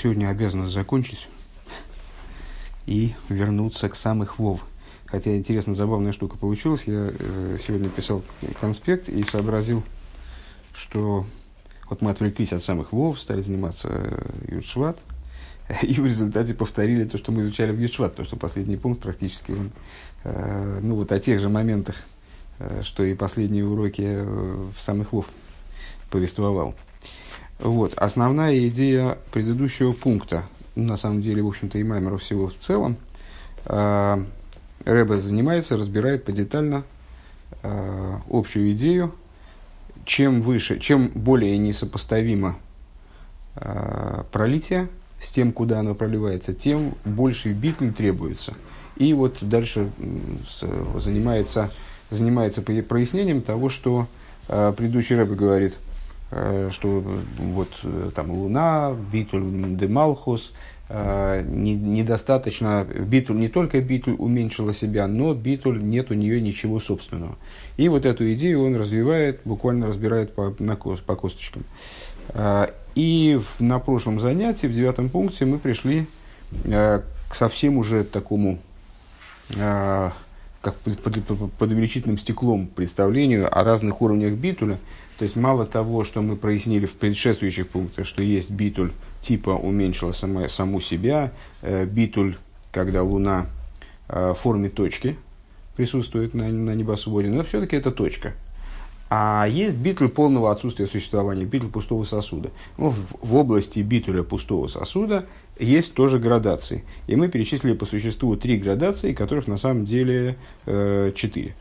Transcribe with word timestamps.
сегодня 0.00 0.28
обязана 0.28 0.68
закончить 0.68 1.28
и 2.86 3.14
вернуться 3.28 3.88
к 3.88 3.96
самых 3.96 4.38
вов. 4.38 4.64
Хотя 5.06 5.36
интересно, 5.36 5.74
забавная 5.74 6.12
штука 6.12 6.36
получилась. 6.36 6.84
Я 6.86 7.10
э, 7.12 7.58
сегодня 7.64 7.88
писал 7.88 8.22
конспект 8.60 9.08
и 9.08 9.22
сообразил, 9.24 9.82
что 10.72 11.26
вот 11.88 12.00
мы 12.00 12.10
отвлеклись 12.10 12.52
от 12.52 12.62
самых 12.62 12.92
вов, 12.92 13.20
стали 13.20 13.42
заниматься 13.42 13.88
э, 13.90 14.54
Юдшват, 14.54 14.98
и 15.82 15.94
в 15.94 16.06
результате 16.06 16.54
повторили 16.54 17.04
то, 17.04 17.18
что 17.18 17.32
мы 17.32 17.42
изучали 17.42 17.72
в 17.72 17.80
Юдшват, 17.80 18.12
потому 18.12 18.26
что 18.26 18.36
последний 18.36 18.76
пункт 18.76 19.02
практически 19.02 19.52
он, 19.52 19.70
э, 20.24 20.78
ну 20.80 20.94
вот 20.94 21.12
о 21.12 21.18
тех 21.18 21.40
же 21.40 21.48
моментах, 21.48 21.96
э, 22.58 22.82
что 22.84 23.02
и 23.02 23.14
последние 23.14 23.66
уроки 23.66 24.04
э, 24.06 24.70
в 24.76 24.80
самых 24.80 25.12
вов 25.12 25.26
повествовал. 26.08 26.74
Вот. 27.60 27.92
Основная 27.94 28.68
идея 28.68 29.18
предыдущего 29.32 29.92
пункта, 29.92 30.44
на 30.76 30.96
самом 30.96 31.20
деле, 31.20 31.42
в 31.42 31.48
общем-то, 31.48 31.78
и 31.78 31.84
Маймера 31.84 32.16
всего 32.16 32.48
в 32.48 32.54
целом, 32.64 32.96
э, 33.66 34.24
Рэбе 34.86 35.18
занимается, 35.18 35.76
разбирает 35.76 36.24
подетально 36.24 36.84
э, 37.62 38.18
общую 38.30 38.72
идею, 38.72 39.14
чем 40.06 40.40
выше, 40.40 40.78
чем 40.78 41.08
более 41.08 41.58
несопоставимо 41.58 42.56
э, 43.56 44.24
пролитие 44.32 44.88
с 45.20 45.28
тем, 45.28 45.52
куда 45.52 45.80
оно 45.80 45.94
проливается, 45.94 46.54
тем 46.54 46.94
больше 47.04 47.52
битуль 47.52 47.92
требуется. 47.92 48.54
И 48.96 49.12
вот 49.12 49.36
дальше 49.42 49.90
с, 50.48 50.64
занимается, 50.98 51.70
занимается 52.08 52.62
прояснением 52.62 53.42
того, 53.42 53.68
что 53.68 54.06
э, 54.48 54.72
предыдущий 54.74 55.14
рэбе 55.14 55.34
говорит– 55.34 55.76
Э, 55.89 55.89
что 56.30 57.04
вот 57.38 57.70
э, 57.82 58.10
там 58.14 58.30
Луна, 58.30 58.94
Битуль 59.12 59.42
Демалхус, 59.76 60.52
э, 60.88 61.42
недостаточно, 61.44 62.84
Битуль, 62.84 63.36
не 63.36 63.48
только 63.48 63.80
Битуль 63.80 64.14
уменьшила 64.16 64.72
себя, 64.72 65.08
но 65.08 65.34
Битуль 65.34 65.82
нет 65.82 66.12
у 66.12 66.14
нее 66.14 66.40
ничего 66.40 66.78
собственного. 66.78 67.36
И 67.76 67.88
вот 67.88 68.06
эту 68.06 68.32
идею 68.34 68.64
он 68.64 68.76
развивает, 68.76 69.40
буквально 69.44 69.88
разбирает 69.88 70.32
по, 70.32 70.54
на, 70.60 70.76
по 70.76 71.16
косточкам. 71.16 71.64
И 72.94 73.40
в, 73.40 73.60
на 73.60 73.80
прошлом 73.80 74.20
занятии, 74.20 74.68
в 74.68 74.74
девятом 74.74 75.08
пункте, 75.08 75.46
мы 75.46 75.58
пришли 75.58 76.06
к 76.64 77.34
совсем 77.34 77.76
уже 77.76 78.04
такому 78.04 78.58
как 80.62 80.74
под, 80.76 81.00
под, 81.00 81.52
под 81.52 81.70
увеличительным 81.70 82.18
стеклом 82.18 82.66
представлению 82.66 83.56
о 83.56 83.64
разных 83.64 84.02
уровнях 84.02 84.34
битуля, 84.34 84.78
то 85.20 85.24
есть 85.24 85.36
мало 85.36 85.66
того, 85.66 86.02
что 86.02 86.22
мы 86.22 86.34
прояснили 86.34 86.86
в 86.86 86.94
предшествующих 86.94 87.68
пунктах, 87.68 88.06
что 88.06 88.22
есть 88.22 88.48
битуль 88.48 88.90
типа 89.20 89.50
уменьшила 89.50 90.12
сама, 90.12 90.48
саму 90.48 90.80
себя, 90.80 91.34
э, 91.60 91.84
битуль, 91.84 92.38
когда 92.72 93.02
Луна 93.02 93.44
э, 94.08 94.30
в 94.30 94.38
форме 94.38 94.70
точки 94.70 95.18
присутствует 95.76 96.32
на, 96.32 96.48
на 96.48 96.74
небосводе, 96.74 97.28
но 97.28 97.44
все-таки 97.44 97.76
это 97.76 97.90
точка. 97.90 98.32
А 99.10 99.46
есть 99.46 99.76
битуль 99.76 100.08
полного 100.08 100.52
отсутствия 100.52 100.86
существования, 100.86 101.44
битуль 101.44 101.68
пустого 101.68 102.04
сосуда. 102.04 102.48
Ну, 102.78 102.88
в, 102.88 103.18
в 103.20 103.34
области 103.34 103.80
битуля 103.80 104.22
пустого 104.22 104.68
сосуда 104.68 105.26
есть 105.58 105.92
тоже 105.92 106.18
градации. 106.18 106.82
И 107.08 107.16
мы 107.16 107.28
перечислили 107.28 107.74
по 107.74 107.84
существу 107.84 108.36
три 108.36 108.56
градации, 108.56 109.12
которых 109.12 109.48
на 109.48 109.58
самом 109.58 109.84
деле 109.84 110.38
э, 110.64 111.12
четыре. 111.14 111.56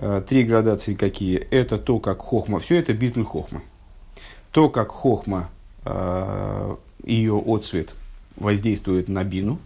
Э, 0.00 0.22
три 0.26 0.44
градации 0.44 0.94
какие? 0.94 1.38
Это 1.50 1.76
то, 1.76 1.98
как 1.98 2.20
хохма, 2.20 2.60
все 2.60 2.76
это 2.76 2.94
битуль 2.94 3.24
хохмы. 3.24 3.62
То, 4.52 4.68
как 4.68 4.92
хохма, 4.92 5.50
э, 5.84 6.76
ее 7.02 7.42
отцвет 7.44 7.94
воздействует 8.36 9.08
на 9.08 9.24
бину 9.24 9.58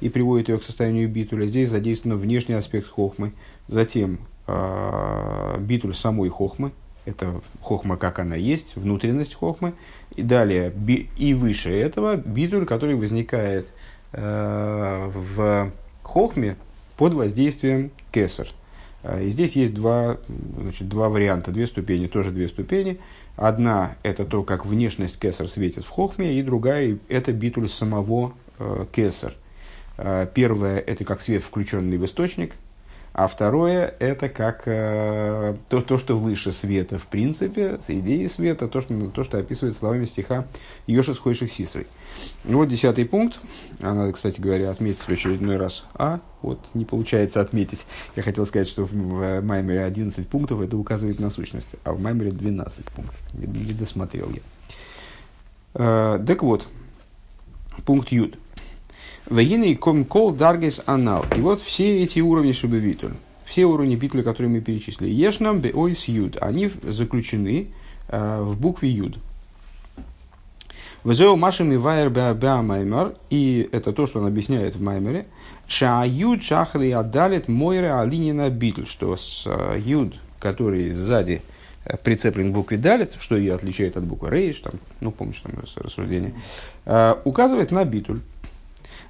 и 0.00 0.08
приводит 0.08 0.48
ее 0.48 0.58
к 0.58 0.64
состоянию 0.64 1.10
битуля. 1.10 1.46
Здесь 1.46 1.68
задействован 1.68 2.18
внешний 2.18 2.54
аспект 2.54 2.88
хохмы. 2.88 3.32
Затем 3.68 4.20
э, 4.46 5.56
битуль 5.60 5.94
самой 5.94 6.30
хохмы, 6.30 6.72
это 7.04 7.42
хохма, 7.60 7.98
как 7.98 8.18
она 8.18 8.36
есть, 8.36 8.76
внутренность 8.76 9.34
хохмы. 9.34 9.74
И 10.16 10.22
далее, 10.22 10.72
и 11.18 11.34
выше 11.34 11.70
этого, 11.70 12.16
битуль, 12.16 12.64
который 12.64 12.96
возникает 12.96 13.68
в 14.12 15.70
хохме 16.02 16.56
под 16.96 17.14
воздействием 17.14 17.92
кесар– 18.10 18.48
и 19.02 19.28
здесь 19.28 19.56
есть 19.56 19.72
два, 19.72 20.18
значит, 20.58 20.88
два 20.88 21.08
варианта, 21.08 21.52
две 21.52 21.66
ступени, 21.66 22.06
тоже 22.06 22.30
две 22.30 22.48
ступени. 22.48 22.98
Одна– 23.36 23.96
это 24.02 24.24
то, 24.24 24.42
как 24.42 24.66
внешность 24.66 25.18
кесар 25.18 25.48
светит 25.48 25.84
в 25.84 25.88
хохме, 25.88 26.38
и 26.38 26.42
другая– 26.42 26.98
это 27.08 27.32
битуль 27.32 27.68
самого 27.68 28.34
э, 28.58 28.84
кесар. 28.92 29.34
Э, 29.96 30.26
первое– 30.32 30.78
это 30.86 31.04
как 31.04 31.22
свет, 31.22 31.42
включенный 31.42 31.96
в 31.96 32.04
источник, 32.04 32.52
а 33.12 33.26
второе– 33.26 33.94
это 33.98 34.28
как 34.28 34.62
э, 34.66 35.56
то, 35.68 35.82
то, 35.82 35.98
что 35.98 36.16
выше 36.16 36.52
света, 36.52 36.98
в 36.98 37.06
принципе, 37.06 37.78
с 37.80 37.90
идеей 37.90 38.28
света, 38.28 38.68
то, 38.68 38.80
что, 38.80 39.10
то, 39.10 39.24
что 39.24 39.38
описывает 39.38 39.76
словами 39.76 40.04
стиха 40.04 40.46
«Йоши 40.86 41.14
схойших 41.14 41.50
сисрой». 41.50 41.86
Ну 42.44 42.58
вот 42.58 42.68
десятый 42.68 43.04
пункт. 43.04 43.40
А 43.80 43.94
надо, 43.94 44.12
кстати 44.12 44.40
говоря, 44.40 44.70
отметить 44.70 45.00
в 45.00 45.08
очередной 45.08 45.56
раз. 45.56 45.84
А, 45.94 46.20
вот 46.42 46.60
не 46.74 46.84
получается 46.84 47.40
отметить. 47.40 47.84
Я 48.14 48.22
хотел 48.22 48.46
сказать, 48.46 48.68
что 48.68 48.84
в 48.84 49.40
Маймере 49.40 49.84
11 49.84 50.28
пунктов 50.28 50.60
это 50.60 50.76
указывает 50.76 51.18
на 51.18 51.30
сущность, 51.30 51.74
а 51.84 51.92
в 51.92 52.00
Маймере 52.00 52.30
12 52.30 52.84
пунктов. 52.86 53.18
Не, 53.34 53.46
не 53.46 53.72
досмотрел 53.72 54.30
я. 54.30 54.40
Э, 55.74 56.24
так 56.24 56.42
вот, 56.42 56.68
пункт 57.84 58.12
Юд. 58.12 58.38
Вегины 59.30 59.76
комкол 59.76 60.32
даргес 60.32 60.82
анал. 60.86 61.24
И 61.36 61.40
вот 61.40 61.60
все 61.60 62.02
эти 62.02 62.18
уровни 62.18 62.50
шубевитуль, 62.50 63.12
все 63.44 63.64
уровни 63.64 63.94
битвы, 63.94 64.24
которые 64.24 64.50
мы 64.50 64.60
перечислили, 64.60 65.08
ешнам 65.08 65.60
беойс 65.60 66.06
юд, 66.08 66.36
они 66.40 66.72
заключены 66.82 67.68
э, 68.08 68.42
в 68.42 68.60
букве 68.60 68.90
юд. 68.90 69.18
Везеу 71.04 71.36
машами 71.36 71.76
вайер 71.76 72.10
беа 72.10 73.14
и 73.30 73.68
это 73.70 73.92
то, 73.92 74.08
что 74.08 74.18
он 74.18 74.26
объясняет 74.26 74.74
в 74.74 74.82
маймере, 74.82 75.26
шааюд 75.68 76.42
шахри 76.42 76.90
адалит 76.90 77.46
мойре 77.46 77.94
алинина 77.94 78.50
битл, 78.50 78.84
что 78.84 79.16
с 79.16 79.44
э, 79.46 79.78
юд, 79.78 80.14
который 80.40 80.90
сзади 80.90 81.40
э, 81.84 81.96
прицеплен 81.98 82.50
к 82.50 82.54
букве 82.54 82.78
далит, 82.78 83.14
что 83.20 83.36
ее 83.36 83.54
отличает 83.54 83.96
от 83.96 84.02
буквы 84.02 84.28
рейш, 84.28 84.58
там, 84.58 84.72
ну, 85.00 85.12
помнишь, 85.12 85.40
там 85.40 85.52
рассуждение, 85.82 86.34
э, 86.84 87.14
указывает 87.24 87.70
на 87.70 87.84
битуль. 87.84 88.20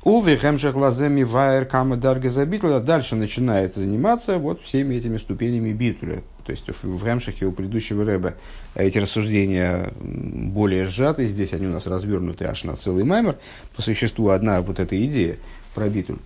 Уве 0.03 0.39
хемшах 0.39 0.77
лаземи 0.77 1.23
вайер 1.23 1.67
кама 1.67 1.97
дарга 1.97 2.31
забитла. 2.31 2.81
Дальше 2.81 3.17
начинает 3.17 3.75
заниматься 3.75 4.39
вот 4.39 4.63
всеми 4.63 4.95
этими 4.95 5.19
ступенями 5.19 5.73
битуля. 5.73 6.23
То 6.45 6.53
есть 6.53 6.65
в 6.69 7.05
Хемшахе 7.05 7.45
у 7.45 7.53
предыдущего 7.53 8.05
Рэба 8.05 8.35
эти 8.75 8.97
рассуждения 8.99 9.93
более 10.01 10.87
сжаты. 10.87 11.27
Здесь 11.27 11.53
они 11.53 11.67
у 11.67 11.71
нас 11.71 11.87
развернуты 11.87 12.47
аж 12.47 12.65
на 12.65 12.77
целый 12.77 13.05
маймер. 13.05 13.37
По 13.77 13.83
существу 13.83 14.31
одна 14.31 14.63
вот 14.63 14.81
эта 14.81 15.03
идея 15.05 15.37
про 15.75 15.89
битуль. 15.89 16.19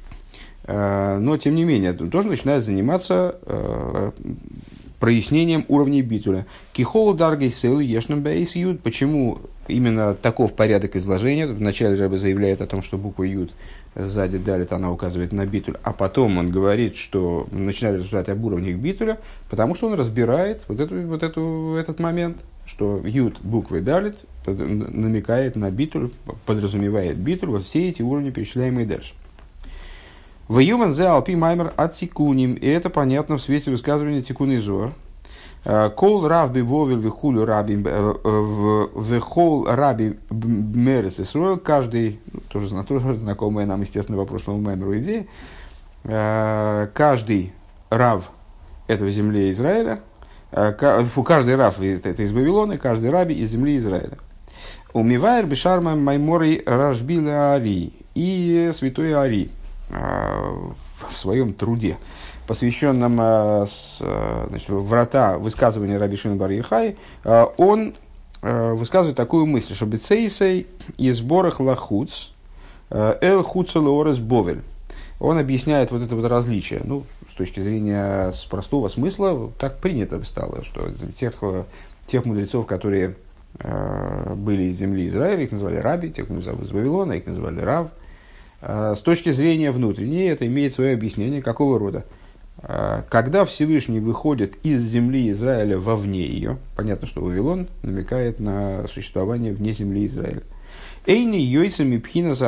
Э, 0.67 1.19
но, 1.19 1.37
тем 1.37 1.57
не 1.57 1.65
менее, 1.65 1.93
тоже 1.93 2.29
начинает 2.29 2.65
заниматься 2.65 3.39
э, 3.43 4.13
прояснением 5.04 5.66
уровней 5.69 6.00
битуля. 6.00 6.47
Кихол 6.72 7.12
даргей 7.12 7.50
сел 7.50 7.78
ешным 7.78 8.22
бейс 8.22 8.56
юд. 8.56 8.81
Почему 8.81 9.38
именно 9.69 10.15
таков 10.15 10.54
порядок 10.54 10.97
изложения? 10.97 11.47
Вначале 11.47 11.97
Рэба 11.97 12.16
заявляет 12.16 12.62
о 12.62 12.66
том, 12.66 12.81
что 12.81 12.97
буква 12.97 13.25
юд 13.25 13.53
сзади 13.94 14.38
далит, 14.38 14.72
она 14.72 14.91
указывает 14.91 15.32
на 15.32 15.44
битуль, 15.44 15.76
а 15.82 15.92
потом 15.92 16.38
он 16.38 16.50
говорит, 16.50 16.97
что 16.97 17.47
начинает 17.53 17.98
рассуждать 17.98 18.31
об 18.31 18.42
уровнях 18.47 18.76
битуля, 18.76 19.19
потому 19.50 19.75
что 19.75 19.88
он 19.88 19.92
разбирает 19.92 20.62
вот, 20.69 20.81
эту, 20.81 21.03
вот 21.03 21.22
эту, 21.22 21.76
этот 21.78 22.00
момент, 22.00 22.38
что 22.65 23.03
юд 23.04 23.38
буквы 23.42 23.82
далит 23.82 24.16
намекает 24.47 25.54
на 25.54 25.71
битуль, 25.71 26.12
подразумевает 26.47 27.19
битуль, 27.19 27.50
вот 27.50 27.65
все 27.65 27.91
эти 27.91 28.00
уровни, 28.00 28.30
перечисляемые 28.30 28.86
дальше. 28.86 29.12
В 30.47 30.59
Юман 30.59 30.93
зе 30.93 31.07
алпи 31.07 31.35
маймер 31.35 31.73
от 31.77 31.95
тикуним. 31.95 32.55
И 32.55 32.67
это 32.67 32.91
понятно 32.91 33.39
в 33.39 33.43
свете 33.43 33.71
высказывания 33.71 34.21
тикуны 34.21 34.61
зор. 34.61 34.93
Э, 35.65 35.89
кол 35.89 36.29
раби 36.29 36.61
вовил 36.61 36.99
вихулю 36.99 37.47
раби 37.47 37.83
э, 37.83 38.87
вихол 38.95 39.65
раби 39.67 40.19
мерес 40.31 41.19
Исруэл. 41.19 41.57
Каждый, 41.57 42.21
ну, 42.31 42.41
тоже, 42.49 42.85
тоже 42.85 43.15
знакомая 43.15 43.65
нам, 43.65 43.81
естественно, 43.81 44.19
по 44.19 44.27
прошлому 44.27 44.61
маймеру 44.61 44.99
идея. 44.99 45.27
Э, 46.05 46.89
каждый 46.93 47.55
рав 47.89 48.31
этого 48.87 49.11
земли 49.11 49.51
Израиля, 49.51 50.01
каждый 50.51 51.57
рав 51.57 51.81
это 51.81 52.23
из 52.23 52.33
Вавилона, 52.33 52.77
каждый 52.77 53.09
раби 53.09 53.35
из 53.35 53.49
земли 53.49 53.79
Израиля. 53.79 54.19
Умивайр 54.93 55.47
бешарма 55.47 55.97
маймори 55.97 56.63
рашбила 56.67 57.55
ари. 57.55 57.95
И 58.15 58.71
святой 58.73 59.15
Ари, 59.15 59.51
в 59.91 61.16
своем 61.16 61.53
труде, 61.53 61.98
посвященном 62.47 63.21
э, 63.21 63.66
э, 64.01 64.47
значит, 64.48 64.69
врата 64.69 65.39
высказывания 65.39 65.98
Раби 65.98 66.16
Шимон 66.16 66.39
Бар 66.39 66.51
Ихай, 66.51 66.97
э, 67.25 67.47
он 67.57 67.95
высказывает 68.42 69.16
такую 69.16 69.47
мысль, 69.47 69.75
что 69.75 69.86
бецейсей 69.86 70.66
из 70.98 71.16
сборах 71.16 71.60
лахуц 71.60 72.28
эл 72.91 73.42
хуцелорес 73.42 74.19
бовель. 74.19 74.60
Он 75.19 75.39
объясняет 75.39 75.91
вот 75.91 76.03
это 76.03 76.15
вот 76.15 76.27
различие. 76.27 76.83
Ну, 76.84 77.04
с 77.33 77.36
точки 77.36 77.60
зрения 77.60 78.33
с 78.33 78.45
простого 78.45 78.89
смысла, 78.89 79.51
так 79.59 79.78
принято 79.78 80.22
стало, 80.25 80.63
что 80.63 80.91
тех, 81.19 81.42
тех 82.07 82.27
мудрецов, 82.27 82.66
которые 82.66 83.16
э, 83.60 84.34
были 84.36 84.65
из 84.65 84.77
земли 84.77 85.07
Израиля, 85.07 85.45
их 85.45 85.53
называли 85.53 85.77
раби, 85.77 86.10
тех, 86.10 86.27
кто 86.27 86.36
из 86.36 86.71
Вавилона, 86.71 87.15
их 87.15 87.27
называли 87.27 87.60
рав. 87.60 87.89
Э, 88.66 88.95
с 88.97 89.01
точки 89.01 89.31
зрения 89.31 89.71
внутренней, 89.71 90.25
это 90.25 90.47
имеет 90.47 90.75
свое 90.75 90.95
объяснение 90.95 91.43
какого 91.43 91.78
рода. 91.78 92.07
Э, 92.63 93.03
когда 93.11 93.45
Всевышний 93.45 94.01
выходит 94.01 94.55
из 94.63 94.81
земли 94.81 95.31
Израиля 95.31 95.78
вовне 95.78 96.27
ее, 96.27 96.57
понятно, 96.75 97.07
что 97.07 97.21
Вавилон 97.21 97.69
намекает 97.83 98.41
на 98.41 98.87
существование 98.89 99.53
вне 99.53 99.72
земли 99.72 100.07
Израиля. 100.07 100.43
Эйни 101.07 101.41
йойца 101.41 101.84
мипхинас 101.84 102.41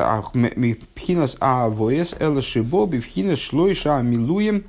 аавоес 1.40 2.16
эла 2.18 2.40
шибо 2.40 2.86
бифхинас 2.86 3.38
шлойша 3.38 3.98
амилуем 3.98 4.64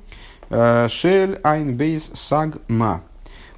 шель 0.50 1.40
айн 1.42 1.74
бейс 1.74 2.10
саг 2.12 2.58
ма. 2.68 3.02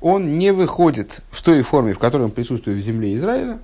Он 0.01 0.39
не 0.39 0.53
выходит 0.53 1.23
в 1.31 1.43
той 1.43 1.63
форме, 1.63 1.93
в 1.93 1.99
которой 1.99 2.23
он 2.23 2.31
присутствует 2.31 2.79
в 2.79 2.81
земле 2.81 3.17
Израиля, 3.17 3.59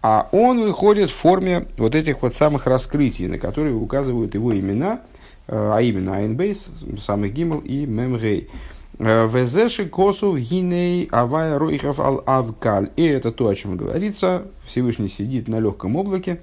а 0.00 0.28
он 0.32 0.60
выходит 0.60 1.10
в 1.10 1.14
форме 1.14 1.66
вот 1.76 1.94
этих 1.94 2.22
вот 2.22 2.34
самых 2.34 2.66
раскрытий, 2.66 3.26
на 3.26 3.38
которые 3.38 3.74
указывают 3.74 4.34
его 4.34 4.58
имена, 4.58 5.00
э, 5.46 5.70
а 5.74 5.80
именно 5.80 6.16
Айнбейс, 6.16 6.68
самый 7.00 7.30
Гимл 7.30 7.58
и 7.58 7.86
Мемгей. 7.86 8.50
Э, 8.98 9.28
Везеши 9.28 9.86
косу 9.86 10.36
гиней 10.36 11.08
авая 11.10 11.58
роихов 11.58 12.00
ал 12.00 12.22
авкаль. 12.26 12.90
И 12.96 13.04
это 13.04 13.32
то, 13.32 13.48
о 13.48 13.54
чем 13.54 13.76
говорится. 13.76 14.44
Всевышний 14.66 15.08
сидит 15.08 15.48
на 15.48 15.60
легком 15.60 15.96
облаке, 15.96 16.40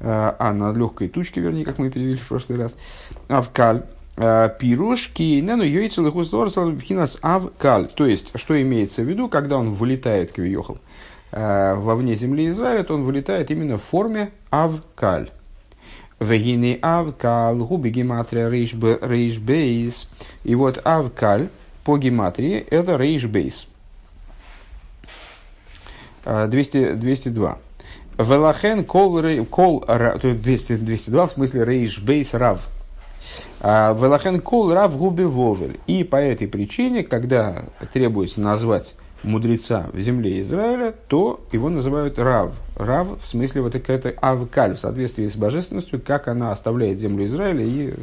э, 0.00 0.32
а 0.38 0.52
на 0.52 0.72
легкой 0.72 1.08
тучке, 1.08 1.40
вернее, 1.40 1.64
как 1.64 1.78
мы 1.78 1.90
перевели 1.90 2.16
в 2.16 2.28
прошлый 2.28 2.58
раз. 2.58 2.74
Авкаль. 3.28 3.84
Пирушки, 4.16 5.38
нену 5.38 5.62
йойцелых 5.62 6.12
хинас 6.82 7.18
авкаль. 7.22 7.86
То 7.86 8.04
есть, 8.04 8.32
что 8.34 8.60
имеется 8.60 9.02
в 9.02 9.08
виду, 9.08 9.28
когда 9.28 9.56
он 9.56 9.72
вылетает 9.72 10.32
к 10.32 10.38
Виохал 10.38 10.78
вовне 11.32 12.14
земли 12.14 12.48
Израиля, 12.48 12.84
то 12.84 12.94
он 12.94 13.04
вылетает 13.04 13.50
именно 13.50 13.76
в 13.78 13.82
форме 13.82 14.30
авкаль. 14.50 15.30
Вегины 16.20 16.78
авкаль, 16.82 17.56
губи 17.56 17.90
гематрия 17.90 18.48
рейшбейс. 18.48 20.08
И 20.44 20.54
вот 20.54 20.80
авкаль, 20.84 21.48
по 21.84 21.96
гематрии 21.96 22.58
это 22.70 22.96
рейшбейс. 22.96 23.66
200, 26.24 26.94
202. 26.94 27.58
Велахен 28.18 28.84
кол, 28.84 29.22
кол 29.48 29.84
200, 29.86 30.76
202 30.76 31.26
в 31.26 31.32
смысле 31.32 31.64
рейшбейс 31.64 32.34
рав. 32.34 32.68
А, 33.60 33.94
Велахен 33.94 34.40
кол 34.40 34.72
рав 34.72 34.96
губи 34.98 35.22
вовель. 35.22 35.80
И 35.86 36.04
по 36.04 36.16
этой 36.16 36.48
причине, 36.48 37.04
когда 37.04 37.64
требуется 37.92 38.40
назвать 38.40 38.96
мудреца 39.22 39.88
в 39.92 40.00
земле 40.00 40.40
Израиля, 40.40 40.94
то 41.08 41.40
его 41.52 41.68
называют 41.68 42.18
Рав. 42.18 42.52
Рав 42.76 43.20
в 43.22 43.26
смысле 43.26 43.62
вот 43.62 43.72
какая-то 43.72 44.14
авкаль, 44.20 44.76
в 44.76 44.80
соответствии 44.80 45.26
с 45.26 45.36
божественностью, 45.36 46.00
как 46.00 46.28
она 46.28 46.52
оставляет 46.52 46.98
землю 46.98 47.26
Израиля 47.26 47.64
и 47.64 47.94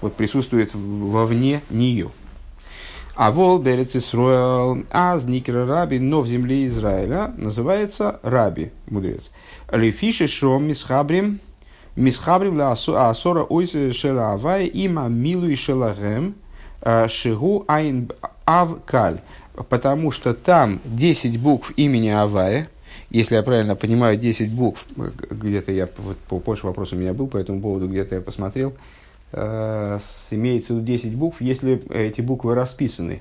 вот 0.00 0.14
присутствует 0.14 0.70
вовне 0.74 1.60
нее. 1.70 2.10
А 3.14 3.30
вол 3.30 3.58
берец 3.58 3.94
Исруэл, 3.94 4.84
а 4.90 5.18
зникер 5.18 5.66
раби, 5.66 5.98
но 5.98 6.22
в 6.22 6.26
земле 6.26 6.66
Израиля 6.66 7.34
называется 7.36 8.20
раби, 8.22 8.70
мудрец. 8.88 9.30
Лефиши 9.70 10.26
шом 10.26 10.64
мисхабрим, 10.64 11.38
мисхабрим 11.94 12.56
ла 12.56 12.72
асора 12.72 13.44
ойс 13.44 13.72
шела 13.94 14.32
авай 14.32 14.66
има 14.66 15.08
милу 15.08 15.46
и 15.46 15.54
шелагем, 15.54 16.36
э, 16.80 17.06
шигу 17.08 17.66
айн 17.68 18.10
авкаль. 18.46 19.20
Потому 19.54 20.10
что 20.10 20.34
там 20.34 20.80
10 20.84 21.38
букв 21.38 21.72
имени 21.76 22.08
Авая, 22.08 22.68
если 23.10 23.34
я 23.34 23.42
правильно 23.42 23.76
понимаю, 23.76 24.16
10 24.16 24.50
букв, 24.50 24.86
где-то 24.96 25.72
я, 25.72 25.88
вот, 25.98 26.16
по 26.16 26.38
позже 26.38 26.66
вопрос 26.66 26.92
у 26.92 26.96
меня 26.96 27.12
был 27.12 27.26
по 27.26 27.36
этому 27.36 27.60
поводу, 27.60 27.86
где-то 27.86 28.14
я 28.14 28.20
посмотрел, 28.22 28.72
э, 29.32 29.98
имеется 30.30 30.72
в 30.72 30.76
виду 30.76 30.86
10 30.86 31.14
букв, 31.14 31.40
если 31.42 31.82
эти 31.92 32.22
буквы 32.22 32.54
расписаны 32.54 33.20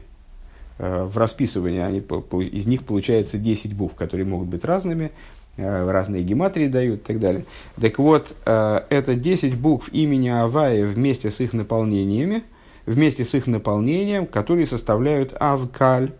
э, 0.78 1.04
в 1.04 1.18
расписывании, 1.18 1.82
они, 1.82 2.00
из 2.00 2.66
них 2.66 2.86
получается 2.86 3.38
10 3.38 3.74
букв, 3.74 3.96
которые 3.96 4.26
могут 4.26 4.48
быть 4.48 4.64
разными, 4.64 5.12
э, 5.58 5.92
разные 5.92 6.24
гематрии 6.24 6.68
дают 6.68 7.02
и 7.02 7.04
так 7.04 7.20
далее. 7.20 7.44
Так 7.80 8.00
вот, 8.00 8.34
э, 8.46 8.82
это 8.90 9.16
10 9.16 9.58
букв 9.58 9.90
имени 9.92 10.30
Авая 10.30 10.86
вместе 10.86 11.32
с 11.32 11.42
их 11.42 11.52
наполнениями, 11.52 12.44
вместе 12.86 13.26
с 13.26 13.36
их 13.36 13.48
наполнением, 13.48 14.26
которые 14.26 14.66
составляют 14.66 15.36
Авкаль. 15.38 16.12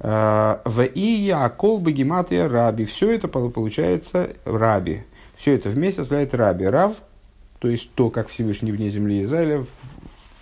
Э, 0.00 0.58
в 0.64 0.82
Ия, 0.82 1.48
Колбы, 1.48 1.92
Гематрия, 1.92 2.48
Раби. 2.48 2.84
Все 2.84 3.10
это 3.10 3.28
получается 3.28 4.30
Раби. 4.44 5.02
Все 5.36 5.54
это 5.54 5.68
вместе 5.68 6.02
составляет 6.02 6.34
Раби. 6.34 6.66
Рав– 6.66 6.92
то 7.58 7.68
есть 7.68 7.90
то, 7.94 8.10
как 8.10 8.28
Всевышний 8.28 8.72
вне 8.72 8.88
земли 8.88 9.22
Израиля 9.22 9.64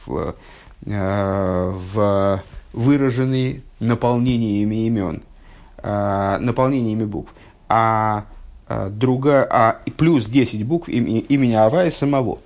в, 0.04 0.06
в, 0.06 0.34
э, 0.86 1.70
в 1.70 2.42
выраженный 2.72 3.62
наполнениями 3.80 4.86
имен, 4.86 5.22
э, 5.78 6.38
наполнениями 6.40 7.04
букв. 7.04 7.32
А, 7.68 8.26
друга, 8.90 9.46
а 9.50 9.80
плюс 9.96 10.26
10 10.26 10.64
букв 10.64 10.88
имени 10.88 11.54
Авая 11.54 11.90
самого. 11.90 12.40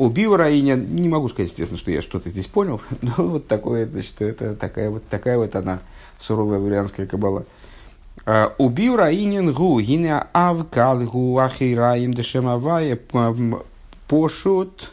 У 0.00 0.08
Биураиня, 0.08 0.76
не 0.76 1.10
могу 1.10 1.28
сказать, 1.28 1.50
естественно, 1.50 1.78
что 1.78 1.90
я 1.90 2.00
что-то 2.00 2.30
здесь 2.30 2.46
понял, 2.46 2.80
но 3.02 3.12
вот 3.18 3.48
такое, 3.48 3.86
значит, 3.86 4.22
это 4.22 4.54
такая 4.54 4.88
вот, 4.88 5.06
такая 5.10 5.36
вот 5.36 5.54
она, 5.54 5.80
суровая 6.18 6.58
лурианская 6.58 7.06
кабала. 7.06 7.44
Убил 8.56 8.96
раинин 8.96 9.52
гу, 9.52 9.78
гине 9.78 10.24
авкал 10.32 11.00
гу 11.00 11.36
ахираим 11.36 12.14
дешем 12.14 12.48
авая 12.48 12.98
пошут 14.08 14.90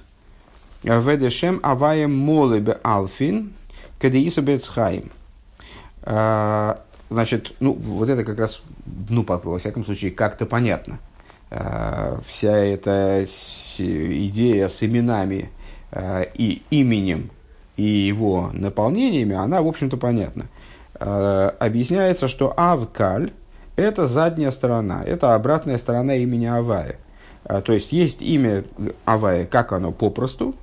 ведешем 0.84 1.62
авая 1.64 2.10
молебе 2.10 2.78
алфин, 2.84 3.54
кадеиса 4.00 4.42
бецхаим. 4.42 5.10
Значит, 7.10 7.54
ну, 7.62 7.72
вот 7.72 8.10
это 8.10 8.26
как 8.26 8.38
раз, 8.40 8.62
ну, 9.08 9.26
во 9.26 9.58
всяком 9.58 9.86
случае, 9.86 10.12
как-то 10.12 10.46
понятно. 10.46 11.00
Вся 11.50 12.52
эта 12.52 13.24
идея 13.78 14.68
с 14.68 14.84
именами 14.84 15.50
и 15.94 16.62
именем 16.70 17.32
и 17.78 17.84
его 17.84 18.50
наполнениями, 18.54 19.36
она, 19.36 19.62
в 19.62 19.68
общем-то, 19.68 19.98
понятна. 19.98 20.48
Э, 21.00 21.52
объясняется, 21.60 22.28
что 22.28 22.54
Авкаль– 22.58 23.32
это 23.76 24.08
задняя 24.08 24.52
сторона, 24.52 25.04
это 25.06 25.36
обратная 25.36 25.78
сторона 25.78 26.16
имени 26.16 26.46
Авая. 26.46 26.96
Э, 27.46 27.62
то 27.62 27.74
есть 27.74 27.92
есть 27.92 28.22
имя 28.24 28.64
Авая, 29.06 29.46
как 29.46 29.74
оно 29.74 29.92
попросту, 29.92 30.56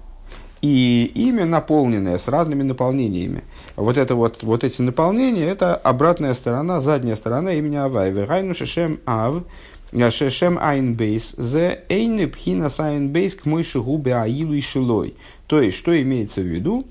и 0.60 1.10
имя 1.14 1.44
наполненное 1.44 2.18
с 2.18 2.26
разными 2.26 2.64
наполнениями. 2.64 3.44
Вот, 3.76 3.96
это 3.96 4.16
вот, 4.16 4.42
вот 4.42 4.64
эти 4.64 4.82
наполнения– 4.82 5.44
это 5.48 5.76
обратная 5.76 6.34
сторона, 6.34 6.80
задняя 6.80 7.14
сторона 7.14 7.52
имени 7.52 7.76
Авая. 7.76 8.10
Вегайну 8.10 8.54
шешем 8.54 8.98
ав, 9.06 9.44
шешем 10.10 10.58
айн 10.60 10.94
бейс, 10.94 11.34
зе 11.36 11.80
эйны 11.88 12.28
пхина 12.28 12.70
сайн 12.70 13.08
бейс 13.08 13.34
к 13.34 13.46
мой 13.46 13.62
шигу 13.62 14.02
аилу 14.10 14.54
и 14.54 14.60
шилой. 14.60 15.14
То 15.46 15.60
есть, 15.60 15.78
что 15.78 16.00
имеется 16.00 16.40
в 16.40 16.46
виду? 16.46 16.84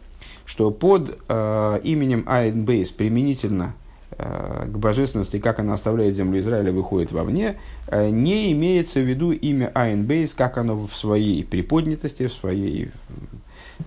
что 0.46 0.72
под 0.72 1.20
э, 1.28 1.80
именем 1.84 2.24
Айн 2.28 2.66
Бейс 2.66 2.92
применительно 2.92 3.74
э, 4.12 4.68
к 4.68 4.78
божественности, 4.78 5.40
как 5.40 5.60
она 5.60 5.74
оставляет 5.74 6.16
землю 6.16 6.40
Израиля, 6.42 6.72
выходит 6.72 7.12
вовне, 7.12 7.58
э, 7.88 8.10
не 8.10 8.52
имеется 8.52 9.00
в 9.00 9.04
виду 9.04 9.32
имя 9.32 9.72
Айн 9.74 10.06
Бейс, 10.06 10.34
как 10.34 10.58
оно 10.58 10.76
в 10.76 10.94
своей 10.96 11.44
приподнятости, 11.44 12.28
в, 12.28 12.34
своей, 12.34 12.92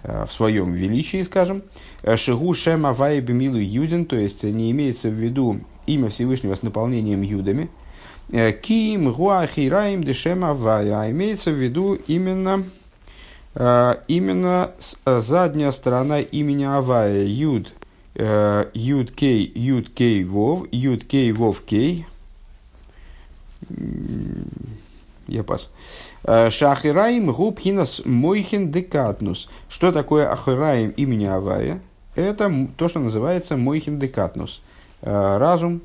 э, 0.03 0.25
в 0.27 0.33
своем 0.33 0.73
величии, 0.73 1.23
скажем. 1.23 1.63
Э, 2.03 2.17
Шигу 2.17 2.55
Шем 2.55 2.87
Авай 2.87 3.21
Бемилу 3.21 3.59
Юдин, 3.59 4.07
то 4.07 4.17
есть 4.17 4.43
не 4.43 4.71
имеется 4.71 5.09
в 5.09 5.15
виду 5.15 5.61
имя 5.87 6.09
Всевышнего 6.09 6.55
с 6.55 6.63
наполнением 6.63 7.23
юдами. 7.23 7.69
Э, 8.31 8.53
Ким 8.53 9.13
Гуахи 9.13 9.69
Раим 9.69 10.03
Дешем 10.03 10.45
Авай, 10.45 10.91
а 10.91 11.11
имеется 11.11 11.51
в 11.51 11.55
виду 11.55 11.95
именно 12.07 12.65
Э, 13.59 13.97
именно 14.07 14.73
э, 15.07 15.21
задняя 15.21 15.73
сторона 15.73 16.21
имени 16.21 16.65
Авая, 16.65 17.25
Юд, 17.25 17.73
Юд 18.15 19.11
Кей, 19.13 19.53
Юд 19.55 19.91
Кей 19.91 20.25
Вов, 20.25 20.67
Юд 20.73 21.05
Кей 21.05 21.33
Вов 21.33 21.63
Кей. 21.63 22.07
Я 25.27 25.43
пас. 25.43 25.71
Шахираим 26.23 27.33
губхинас 27.33 28.03
мойхин 28.05 28.71
декатнус. 28.71 29.51
Что 29.69 29.93
такое 29.93 30.31
ахираим 30.31 30.91
имени 30.91 31.25
Авая? 31.25 31.81
Это 32.15 32.51
то, 32.77 32.89
что 32.89 33.01
называется 33.01 33.57
мойхин 33.57 33.99
декатнус. 33.99 34.63
Разум, 35.03 35.83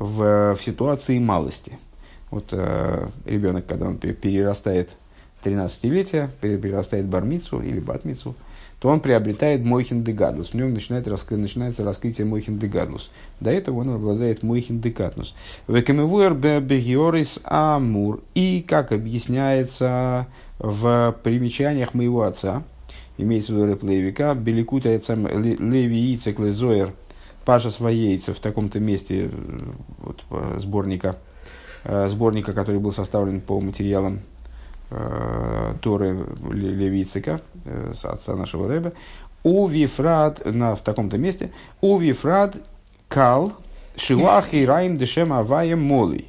в, 0.00 0.56
в 0.56 0.64
ситуации 0.64 1.20
малости. 1.20 1.78
Вот 2.30 2.46
э, 2.52 3.06
ребенок, 3.26 3.66
когда 3.66 3.86
он 3.86 3.98
перерастает 3.98 4.90
13-летие, 5.44 6.30
перерастает 6.40 7.06
бармицу 7.06 7.60
или 7.60 7.78
батмицу, 7.78 8.34
то 8.80 8.88
он 8.88 9.00
приобретает 9.00 9.62
мойхин 9.62 10.02
дегадус. 10.02 10.50
В 10.50 10.54
нем 10.54 10.72
начинает 10.72 11.06
раскры, 11.06 11.36
начинается 11.36 11.84
раскрытие 11.84 12.26
мойхин 12.26 12.58
дегадус. 12.58 13.10
До 13.38 13.50
этого 13.50 13.80
он 13.80 13.90
обладает 13.90 14.42
мойхин 14.42 14.80
декатнус. 14.80 15.34
Векамевуэр 15.68 16.32
бегиорис 16.34 17.40
амур. 17.44 18.22
И, 18.34 18.64
как 18.66 18.92
объясняется 18.92 20.26
в 20.58 21.14
примечаниях 21.22 21.92
моего 21.92 22.22
отца, 22.22 22.62
имеется 23.18 23.52
в 23.52 23.56
виду 23.56 23.66
Рэп 23.66 23.82
Левика, 23.82 24.34
Беликута 24.34 24.88
Леви 24.88 26.14
Ицек 26.14 26.38
Лезоер, 26.38 26.94
Паша 27.44 27.70
Своейца 27.70 28.34
в 28.34 28.38
таком-то 28.38 28.80
месте 28.80 29.30
вот, 29.98 30.22
сборника, 30.58 31.16
э, 31.84 32.08
сборника, 32.08 32.52
который 32.52 32.80
был 32.80 32.92
составлен 32.92 33.40
по 33.40 33.60
материалам 33.60 34.20
э, 34.90 35.74
Торы 35.82 36.26
Левицика, 36.50 37.40
э, 37.64 37.92
отца 38.02 38.36
нашего 38.36 38.68
Рэба, 38.68 38.92
у 39.42 39.66
Вифрат, 39.66 40.44
на, 40.44 40.76
в 40.76 40.82
таком-то 40.82 41.16
месте, 41.16 41.50
у 41.80 41.96
Вифрат 41.98 42.56
Кал 43.08 43.52
Шилахи 43.96 44.64
Раим 44.64 44.98
Дешем 44.98 45.32
Авая 45.32 45.76
Молый. 45.76 46.26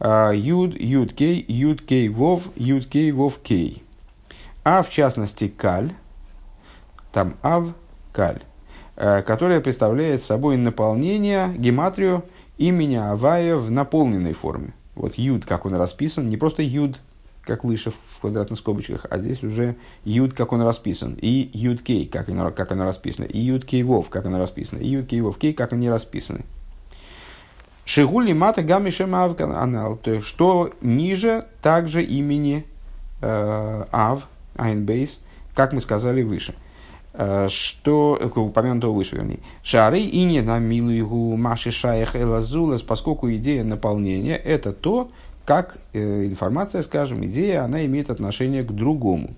Юд, 0.00 0.80
Юд 0.80 1.12
Кей, 1.12 1.44
Юд 1.48 1.82
Кей 1.82 2.08
Вов, 2.08 2.42
Юд 2.54 2.86
Кей 2.86 3.10
Вов 3.10 3.40
Кей. 3.42 3.82
А 4.70 4.82
в 4.82 4.90
частности 4.90 5.48
Каль, 5.48 5.92
там 7.10 7.36
Ав 7.42 7.72
Каль, 8.12 8.42
э, 8.42 8.47
которая 8.98 9.60
представляет 9.60 10.22
собой 10.22 10.56
наполнение, 10.56 11.54
гематрию 11.56 12.24
имени 12.56 12.96
Авая 12.96 13.56
в 13.56 13.70
наполненной 13.70 14.32
форме. 14.32 14.74
Вот 14.96 15.16
Юд, 15.16 15.44
как 15.46 15.64
он 15.64 15.74
расписан, 15.74 16.28
не 16.28 16.36
просто 16.36 16.62
Юд, 16.62 16.98
как 17.42 17.64
выше 17.64 17.92
в 17.92 18.20
квадратных 18.20 18.58
скобочках, 18.58 19.06
а 19.08 19.18
здесь 19.18 19.42
уже 19.42 19.76
Юд, 20.04 20.34
как 20.34 20.52
он 20.52 20.62
расписан, 20.62 21.16
и 21.20 21.48
Юд 21.54 21.80
Кей, 21.80 22.06
как 22.06 22.28
оно, 22.28 22.50
как 22.50 22.72
оно 22.72 22.84
расписано, 22.84 23.24
и 23.24 23.38
Юд 23.38 23.64
Кей 23.64 23.84
Вов, 23.84 24.10
как 24.10 24.26
оно 24.26 24.38
расписано, 24.38 24.80
и 24.80 24.88
Юд 24.88 25.06
Кей 25.06 25.20
Вов 25.20 25.38
Кей, 25.38 25.54
как 25.54 25.72
они 25.72 25.88
расписаны. 25.88 26.44
Шигули 27.84 28.34
мата 28.34 28.62
гамми 28.62 28.92
анал, 29.54 29.96
то 29.96 30.10
есть 30.10 30.26
что 30.26 30.74
ниже 30.82 31.46
также 31.62 32.02
имени 32.02 32.66
э, 33.22 33.84
Ав, 33.92 34.28
Айнбейс, 34.56 35.18
как 35.54 35.72
мы 35.72 35.80
сказали 35.80 36.22
выше. 36.22 36.54
Э, 37.20 37.48
что, 37.50 38.16
упомянутого 38.36 38.92
выше, 38.92 39.16
вернее. 39.16 39.40
Шары 39.64 39.98
и 39.98 40.22
не 40.22 40.40
на 40.40 40.60
милуигу 40.60 41.36
маши 41.36 41.72
шаях 41.72 42.14
элазулас, 42.14 42.82
поскольку 42.82 43.28
идея 43.32 43.64
наполнения– 43.64 44.36
это 44.44 44.72
то, 44.72 45.10
как 45.44 45.78
э, 45.94 46.26
информация, 46.26 46.80
скажем, 46.82 47.26
идея, 47.26 47.64
она 47.64 47.84
имеет 47.86 48.10
отношение 48.10 48.62
к 48.62 48.70
другому. 48.70 49.30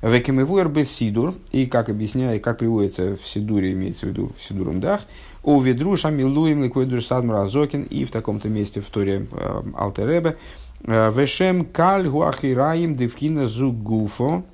Векемевуэр 0.00 0.68
без 0.68 0.92
сидур, 0.92 1.34
и 1.50 1.66
как 1.66 1.88
объясняет, 1.88 2.44
как 2.44 2.58
приводится 2.58 3.16
в 3.16 3.26
сидуре, 3.26 3.72
имеется 3.72 4.06
в 4.06 4.10
виду 4.10 4.30
в 4.38 4.44
сидурундах, 4.44 5.00
у 5.42 5.60
ведру 5.60 5.96
шамилуем 5.96 6.62
ликвидур 6.62 7.02
садмар 7.02 7.42
азокин, 7.42 7.82
и 7.82 8.04
в 8.04 8.12
таком-то 8.12 8.48
месте 8.48 8.80
в 8.80 8.86
Торе 8.90 9.26
э, 9.32 9.62
Алтеребе, 9.76 10.36
э, 10.84 11.10
вешем 11.12 11.64
каль 11.64 12.06
гуахираим 12.06 12.94
девкина 12.94 13.48
зугуфо, 13.48 14.44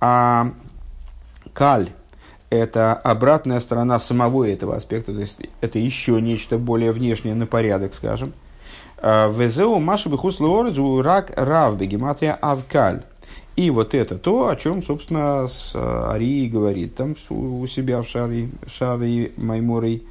а 0.00 0.50
каль– 1.52 1.90
это 2.50 2.94
обратная 2.94 3.60
сторона 3.60 3.98
самого 3.98 4.48
этого 4.48 4.76
аспекта, 4.76 5.12
то 5.12 5.20
есть 5.20 5.36
это 5.60 5.78
еще 5.78 6.20
нечто 6.20 6.58
более 6.58 6.92
внешнее 6.92 7.34
на 7.34 7.46
порядок, 7.46 7.94
скажем. 7.94 8.32
Э, 8.98 9.32
Везеу 9.32 9.78
маши 9.78 10.08
бихус 10.08 10.40
леорезу 10.40 11.02
рак 11.02 11.32
рав 11.36 11.76
бегематрия 11.76 12.34
авкаль. 12.34 13.02
И 13.56 13.70
вот 13.70 13.92
это 13.92 14.16
то, 14.16 14.48
о 14.48 14.56
чем, 14.56 14.82
собственно, 14.82 15.48
с 15.48 15.72
э, 15.74 15.78
Арии 15.78 16.48
говорит 16.48 16.94
там 16.94 17.16
у 17.28 17.66
себя 17.66 18.02
в 18.02 18.08
шаре, 18.08 18.50
в 18.64 18.70
шаре 18.70 19.32
Майморой, 19.36 20.04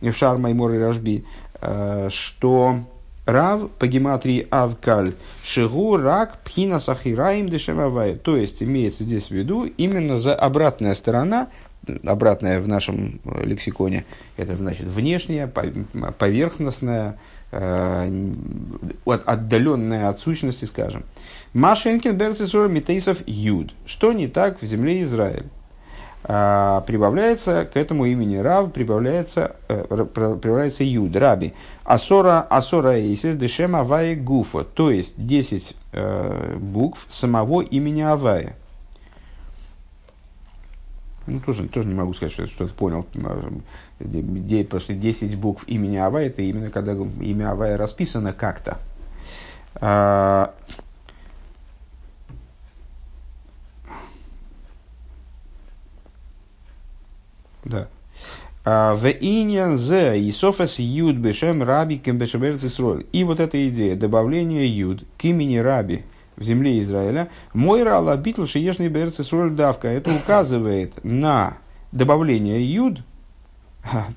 в 0.00 0.12
шар 0.12 0.36
Майморой 0.36 0.84
Рашби, 0.84 1.24
э, 1.60 2.08
что 2.10 2.80
Рав 3.24 3.70
по 3.78 3.86
гематрии 3.86 4.48
Авкаль 4.50 5.12
Шигу 5.44 5.98
Рак 5.98 6.38
Пхина 6.44 6.80
Сахираим 6.80 7.50
Дешевавая. 7.50 8.16
То 8.16 8.36
есть 8.36 8.62
имеется 8.62 9.04
здесь 9.04 9.28
в 9.28 9.32
виду 9.32 9.64
именно 9.64 10.18
за 10.18 10.34
обратная 10.34 10.94
сторона, 10.94 11.48
обратная 12.04 12.60
в 12.60 12.68
нашем 12.68 13.20
э, 13.24 13.44
лексиконе, 13.44 14.04
это 14.36 14.56
значит 14.56 14.86
внешняя, 14.86 15.46
поверхностная, 15.46 17.18
отдаленная 19.06 20.08
от 20.10 20.20
сущности, 20.20 20.66
скажем. 20.66 21.04
Машенкин 21.54 22.16
Берцисур 22.16 22.68
Митейсов 22.68 23.18
Юд. 23.26 23.74
Что 23.86 24.12
не 24.12 24.28
так 24.28 24.60
в 24.60 24.66
земле 24.66 25.02
Израиль? 25.02 25.46
А, 26.24 26.82
прибавляется 26.82 27.64
к 27.72 27.76
этому 27.76 28.04
имени 28.04 28.36
Рав, 28.36 28.72
прибавляется, 28.72 29.56
э, 29.68 29.84
прибавляется 30.12 30.84
Юд, 30.84 31.16
Раби. 31.16 31.54
Асора, 31.84 32.42
Асора 32.42 32.96
Эйсис 32.96 33.36
Дешем 33.36 33.76
Авая 33.76 34.14
Гуфа. 34.14 34.64
То 34.64 34.90
есть 34.90 35.14
10 35.16 35.74
э, 35.92 36.56
букв 36.58 37.06
самого 37.08 37.62
имени 37.62 38.02
Авая. 38.02 38.56
Ну, 41.28 41.40
тоже, 41.40 41.68
тоже 41.68 41.88
не 41.88 41.94
могу 41.94 42.14
сказать, 42.14 42.32
что 42.32 42.42
я 42.42 42.48
что-то 42.48 42.72
понял. 42.74 43.06
Потому 43.98 44.80
что 44.80 44.94
10 44.94 45.36
букв 45.36 45.64
имени 45.68 45.96
Авая, 45.96 46.26
это 46.26 46.42
именно 46.42 46.70
когда 46.70 46.94
имя 46.94 47.52
Авая 47.52 47.76
расписано 47.76 48.32
как-то. 48.32 48.78
А, 49.74 50.54
Да. 57.64 57.88
А, 58.64 58.94
в 58.94 59.06
иньян 59.06 59.78
зе 59.78 60.18
и 60.18 60.30
софас 60.30 60.78
юд 60.78 61.16
бешем 61.16 61.62
раби 61.62 61.98
кембешеберц 61.98 62.62
И 63.12 63.24
вот 63.24 63.40
эта 63.40 63.68
идея 63.68 63.94
добавления 63.94 64.64
юд 64.64 65.04
к 65.18 65.24
имени 65.24 65.56
раби 65.58 66.04
в 66.38 66.42
земле 66.44 66.80
Израиля. 66.80 67.28
Мой 67.52 67.82
рала 67.82 68.16
битл 68.16 68.46
шиешный 68.46 68.88
берц 68.88 69.18
давка. 69.50 69.88
Это 69.88 70.14
указывает 70.14 71.04
на 71.04 71.58
добавление 71.92 72.64
юд, 72.64 73.02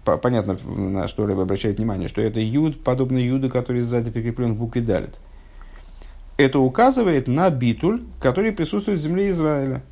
понятно, 0.04 0.58
на 0.66 1.08
что 1.08 1.26
Рэб 1.26 1.40
обращает 1.40 1.78
внимание, 1.78 2.08
что 2.08 2.22
это 2.22 2.40
юд, 2.40 2.84
подобно 2.84 3.18
юду, 3.18 3.50
который 3.50 3.82
сзади 3.82 4.12
прикреплен 4.12 4.54
в 4.54 4.58
букве 4.58 4.82
далит. 4.82 5.16
Это 6.38 6.60
указывает 6.60 7.28
на 7.28 7.50
битуль, 7.50 8.02
который 8.20 8.52
присутствует 8.52 9.00
в 9.00 9.04
земле 9.04 9.30
Израиля. 9.30 9.84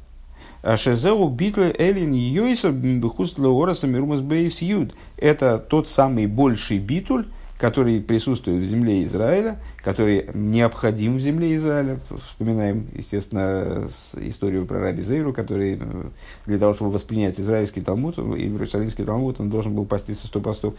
Шезеу 0.75 1.29
битле 1.29 1.73
элин 1.77 2.11
йойса 2.13 2.71
бихус 2.71 3.37
леораса 3.37 3.87
мирумас 3.87 4.21
бейс 4.21 4.61
юд. 4.61 4.93
Это 5.15 5.57
тот 5.57 5.87
самый 5.87 6.25
больший 6.25 6.79
битуль, 6.79 7.27
который 7.59 7.99
присутствует 7.99 8.63
в 8.63 8.65
земле 8.65 9.03
Израиля, 9.03 9.57
который 9.83 10.29
необходим 10.33 11.17
в 11.17 11.19
земле 11.19 11.53
Израиля. 11.55 11.99
Вспоминаем, 12.29 12.87
естественно, 12.95 13.89
историю 14.15 14.65
про 14.65 14.79
Раби 14.79 15.01
Зейру, 15.01 15.33
который 15.33 15.77
э, 15.77 16.03
для 16.45 16.57
того, 16.57 16.73
чтобы 16.73 16.91
воспринять 16.91 17.37
израильский 17.37 17.81
Талмуд, 17.81 18.17
и 18.17 18.21
Иерусалимский 18.21 19.03
Талмуд, 19.03 19.41
он 19.41 19.49
должен 19.49 19.75
был 19.75 19.85
поститься 19.85 20.27
сто 20.27 20.39
постов, 20.39 20.75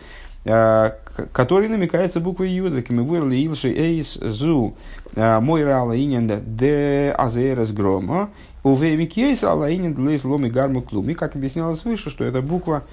а, 0.47 0.97
который 1.33 1.69
намекается 1.69 2.19
буквой 2.19 2.49
Юда, 2.49 2.81
Кемивуэр 2.81 3.29
Леилши 3.29 3.69
Эйс 3.69 4.15
Зу, 4.15 4.75
а, 5.17 5.39
Мой 5.43 5.65
Рала 5.65 5.93
Инен 5.93 6.33
Де 6.57 7.15
Азерес 7.17 7.73
Грома, 7.73 8.31
у 8.65 8.75
Веймикейс 8.75 9.45
Алаинин 9.45 9.95
Длейс 9.95 10.25
Ломи 10.25 10.49
Гарму 10.49 10.81
Клуми, 10.81 11.13
как 11.13 11.37
объяснялось 11.37 11.85
выше, 11.85 12.09
что 12.09 12.25
эта 12.25 12.41
буква 12.41 12.85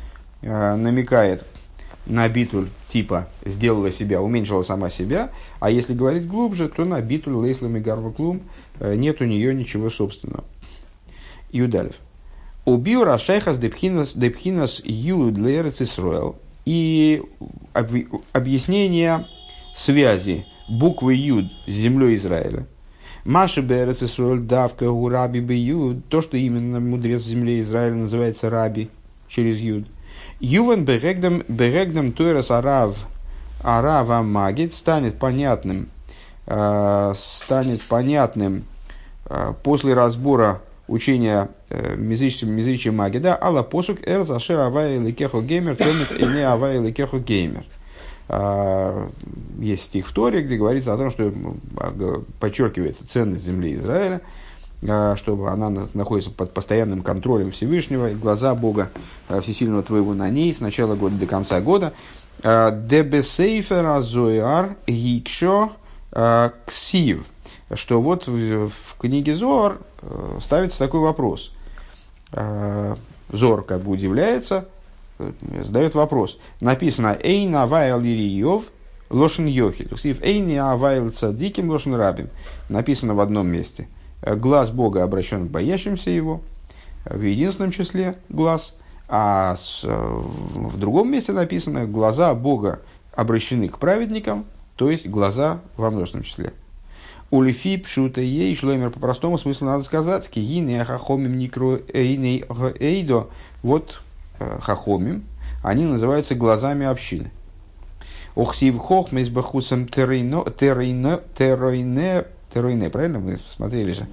э, 0.41 0.75
намекает 0.75 1.45
на 2.07 2.27
битуль 2.29 2.69
типа 2.87 3.27
сделала 3.45 3.91
себя, 3.91 4.21
уменьшила 4.21 4.61
сама 4.63 4.89
себя, 4.89 5.31
а 5.59 5.69
если 5.69 5.93
говорить 5.93 6.27
глубже, 6.27 6.69
то 6.69 6.85
на 6.85 7.01
битуль 7.01 7.33
Лейс 7.33 7.61
Ломи 7.61 7.79
Гарму 7.79 8.11
Клум 8.11 8.41
э, 8.79 8.95
нет 8.95 9.21
у 9.21 9.25
нее 9.25 9.53
ничего 9.53 9.89
собственного. 9.89 10.43
Юдалев. 11.51 11.95
Убил 12.65 13.03
Рашайхас 13.03 13.57
Депхинас 13.57 14.13
Депхинас 14.13 14.81
Юд 14.83 15.37
Лерец 15.37 15.81
И 16.65 17.23
объяснение 18.33 19.25
связи 19.73 20.45
буквы 20.67 21.13
Юд 21.13 21.45
с 21.65 21.71
землей 21.71 22.15
Израиля– 22.15 22.65
Маши 23.27 23.59
Берес 23.59 24.01
Исроль 24.01 24.39
давка 24.39 24.89
у 24.89 25.09
Раби 25.09 25.53
Юд, 25.53 26.07
то, 26.07 26.21
что 26.21 26.37
именно 26.37 26.79
мудрец 26.79 27.23
в 27.23 27.27
земле 27.27 27.59
Израиля 27.59 27.95
называется 27.95 28.49
Раби 28.49 28.87
через 29.27 29.59
Юд. 29.59 29.85
Ювен 30.39 30.85
Берегдам 30.85 31.43
Берегдам 31.47 32.11
Тойрас 32.11 32.51
Арав 32.51 33.07
Арава 33.61 34.21
Магит 34.21 34.73
станет 34.73 35.17
понятным, 35.19 35.89
э, 36.45 37.13
станет 37.15 37.81
понятным 37.83 38.65
э, 39.25 39.53
после 39.63 39.93
разбора 39.93 40.61
учения 40.87 41.49
э, 41.69 41.95
Мизричи 41.95 42.89
Магида, 42.89 43.37
Алла 43.41 43.63
посук 43.63 44.07
эр 44.07 44.23
зашир 44.23 44.59
авай 44.59 44.99
лекехо 44.99 45.41
геймер, 45.41 45.75
томит 45.75 46.11
ине 46.11 46.47
авай 46.47 46.79
лекехо 46.79 47.19
геймер. 47.19 47.65
А, 48.29 49.09
есть 49.59 49.83
стих 49.83 50.07
в 50.07 50.13
Торе, 50.13 50.41
где 50.41 50.57
говорится 50.57 50.93
о 50.93 50.97
том, 50.97 51.11
что 51.11 51.31
подчеркивается 52.39 53.07
ценность 53.07 53.45
земли 53.45 53.75
Израиля, 53.75 54.21
чтобы 54.81 55.49
она 55.49 55.87
находится 55.93 56.31
под 56.31 56.53
постоянным 56.53 57.01
контролем 57.01 57.51
Всевышнего, 57.51 58.11
и 58.11 58.15
глаза 58.15 58.53
Бога 58.53 58.91
Всесильного 59.41 59.83
Твоего 59.83 60.13
на 60.13 60.29
ней 60.29 60.53
с 60.53 60.59
начала 60.59 60.95
года 60.95 61.15
до 61.15 61.25
конца 61.25 61.61
года. 61.61 61.93
Дебесейфера 62.43 64.01
зояр 64.01 64.75
гикшо 64.85 65.71
ксив. 66.65 67.25
Что 67.73 68.01
вот 68.01 68.27
в 68.27 68.71
книге 68.99 69.35
Зор 69.35 69.81
ставится 70.41 70.79
такой 70.79 70.99
вопрос. 71.01 71.51
Зор 73.31 73.63
как 73.63 73.81
бы 73.81 73.91
удивляется, 73.91 74.69
задает 75.63 75.95
вопрос. 75.95 76.37
Написано 76.61 77.17
«Эйн 77.21 77.55
авайл 77.55 77.99
ириев 78.01 78.63
лошен 79.09 79.47
йохи». 79.47 79.89
Ксив 79.93 80.21
«Эйн 80.21 80.59
авайл 80.59 81.09
цадиким 81.09 81.69
лошен 81.71 81.95
рабим». 81.95 82.29
Написано 82.69 83.15
в 83.15 83.19
одном 83.19 83.47
месте. 83.47 83.87
Глаз 84.21 84.71
Бога 84.71 85.03
обращен 85.03 85.47
к 85.47 85.51
боящимся 85.51 86.09
его, 86.09 86.41
в 87.05 87.21
единственном 87.21 87.71
числе 87.71 88.17
глаз– 88.29 88.73
а 89.07 89.55
с, 89.55 89.83
в 89.83 90.77
другом 90.77 91.11
месте 91.11 91.31
написано, 91.31 91.85
глаза 91.85 92.33
Бога 92.33 92.81
обращены 93.13 93.69
к 93.69 93.79
праведникам, 93.79 94.45
то 94.75 94.89
есть 94.89 95.07
глаза 95.07 95.61
во 95.77 95.89
множественном 95.91 96.25
числе. 96.25 96.53
Улифи 97.29 97.77
пшута 97.77 98.21
ей 98.21 98.55
шлемер 98.55 98.89
по 98.89 98.99
простому 98.99 99.37
смыслу 99.37 99.67
надо 99.67 99.83
сказать, 99.83 100.29
кигины 100.29 100.83
хахомим 100.85 101.37
никро 101.37 101.79
эйдо, 101.93 103.27
вот 103.63 104.01
э, 104.39 104.59
хахомим, 104.61 105.23
они 105.63 105.85
называются 105.85 106.35
глазами 106.35 106.85
общины. 106.85 107.31
Охсив 108.35 108.77
хохм 108.77 109.17
из 109.17 109.29
бахусом 109.29 109.87
терейно, 109.87 110.45
терейно, 110.51 111.21
терейне, 111.37 112.25
терейне, 112.57 112.89
правильно 112.89 113.19
мы 113.19 113.39
смотрели 113.47 113.91
же? 113.91 114.07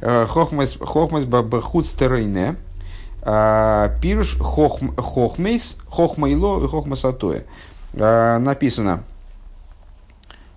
Э, 0.00 0.26
хохмес 0.26 0.76
бахуц 1.24 1.90
терейне, 1.90 2.56
а, 3.22 3.90
Пируш 4.00 4.38
хохмейс, 4.38 5.76
хохмейло 5.88 6.64
и 6.64 6.68
хохмасатоя. 6.68 7.44
А, 7.94 8.38
написано, 8.38 9.04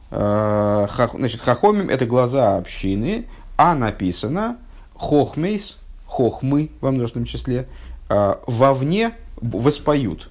значит, 0.10 1.42
хохомим 1.42 1.90
это 1.90 2.06
глаза 2.06 2.58
общины, 2.58 3.26
а 3.58 3.74
написано 3.74 4.58
хохмейс, 4.96 5.80
хохмы 6.06 6.70
во 6.82 6.92
множественном 6.92 7.26
числе, 7.26 7.68
вовне 8.08 9.14
воспоют. 9.42 10.30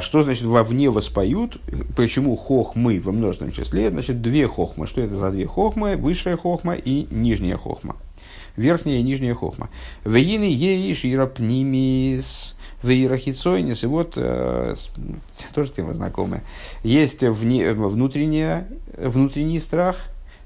Что 0.00 0.22
значит 0.22 0.44
вовне 0.44 0.90
воспоют? 0.90 1.60
Почему 1.96 2.36
хохмы 2.36 3.00
во 3.00 3.12
множественном 3.12 3.52
числе? 3.52 3.90
Значит, 3.90 4.20
две 4.20 4.46
хохмы. 4.46 4.86
Что 4.86 5.00
это 5.00 5.16
за 5.16 5.30
две 5.30 5.46
хохмы? 5.46 5.96
Высшая 5.96 6.36
хохма 6.36 6.74
и 6.74 7.06
нижняя 7.10 7.56
хохма 7.56 7.96
верхняя 8.56 8.98
и 8.98 9.02
нижняя 9.02 9.34
хохма. 9.34 9.70
Вейны 10.04 10.44
еиш 10.44 11.04
ирапнимис 11.04 12.56
вейрахицойнис. 12.82 13.84
И 13.84 13.86
вот, 13.86 14.14
э, 14.16 14.74
тоже 15.54 15.70
тема 15.70 15.92
знакомая. 15.92 16.42
Есть 16.82 17.22
вне, 17.22 17.72
внутренняя, 17.72 18.68
внутренний 18.96 19.60
страх, 19.60 19.96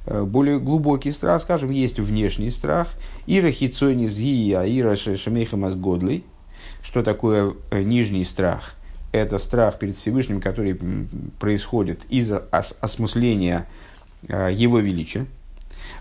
э, 0.06 0.22
более 0.24 0.58
глубокий 0.58 1.12
страх, 1.12 1.42
скажем, 1.42 1.70
есть 1.70 2.00
внешний 2.00 2.50
страх. 2.50 2.88
Ира 3.26 3.50
хицойнис 3.50 4.16
ия, 4.18 4.64
ира 4.64 4.96
шемейхамас 4.96 5.74
годлый. 5.74 6.24
Что 6.82 7.02
такое 7.02 7.54
э, 7.70 7.82
нижний 7.82 8.24
страх? 8.24 8.74
Это 9.14 9.38
страх 9.38 9.78
перед 9.78 9.96
Всевышним, 9.96 10.40
который 10.40 10.76
происходит 11.38 12.00
из-за 12.08 12.38
осмысления 12.80 13.68
его 14.28 14.80
величия. 14.80 15.26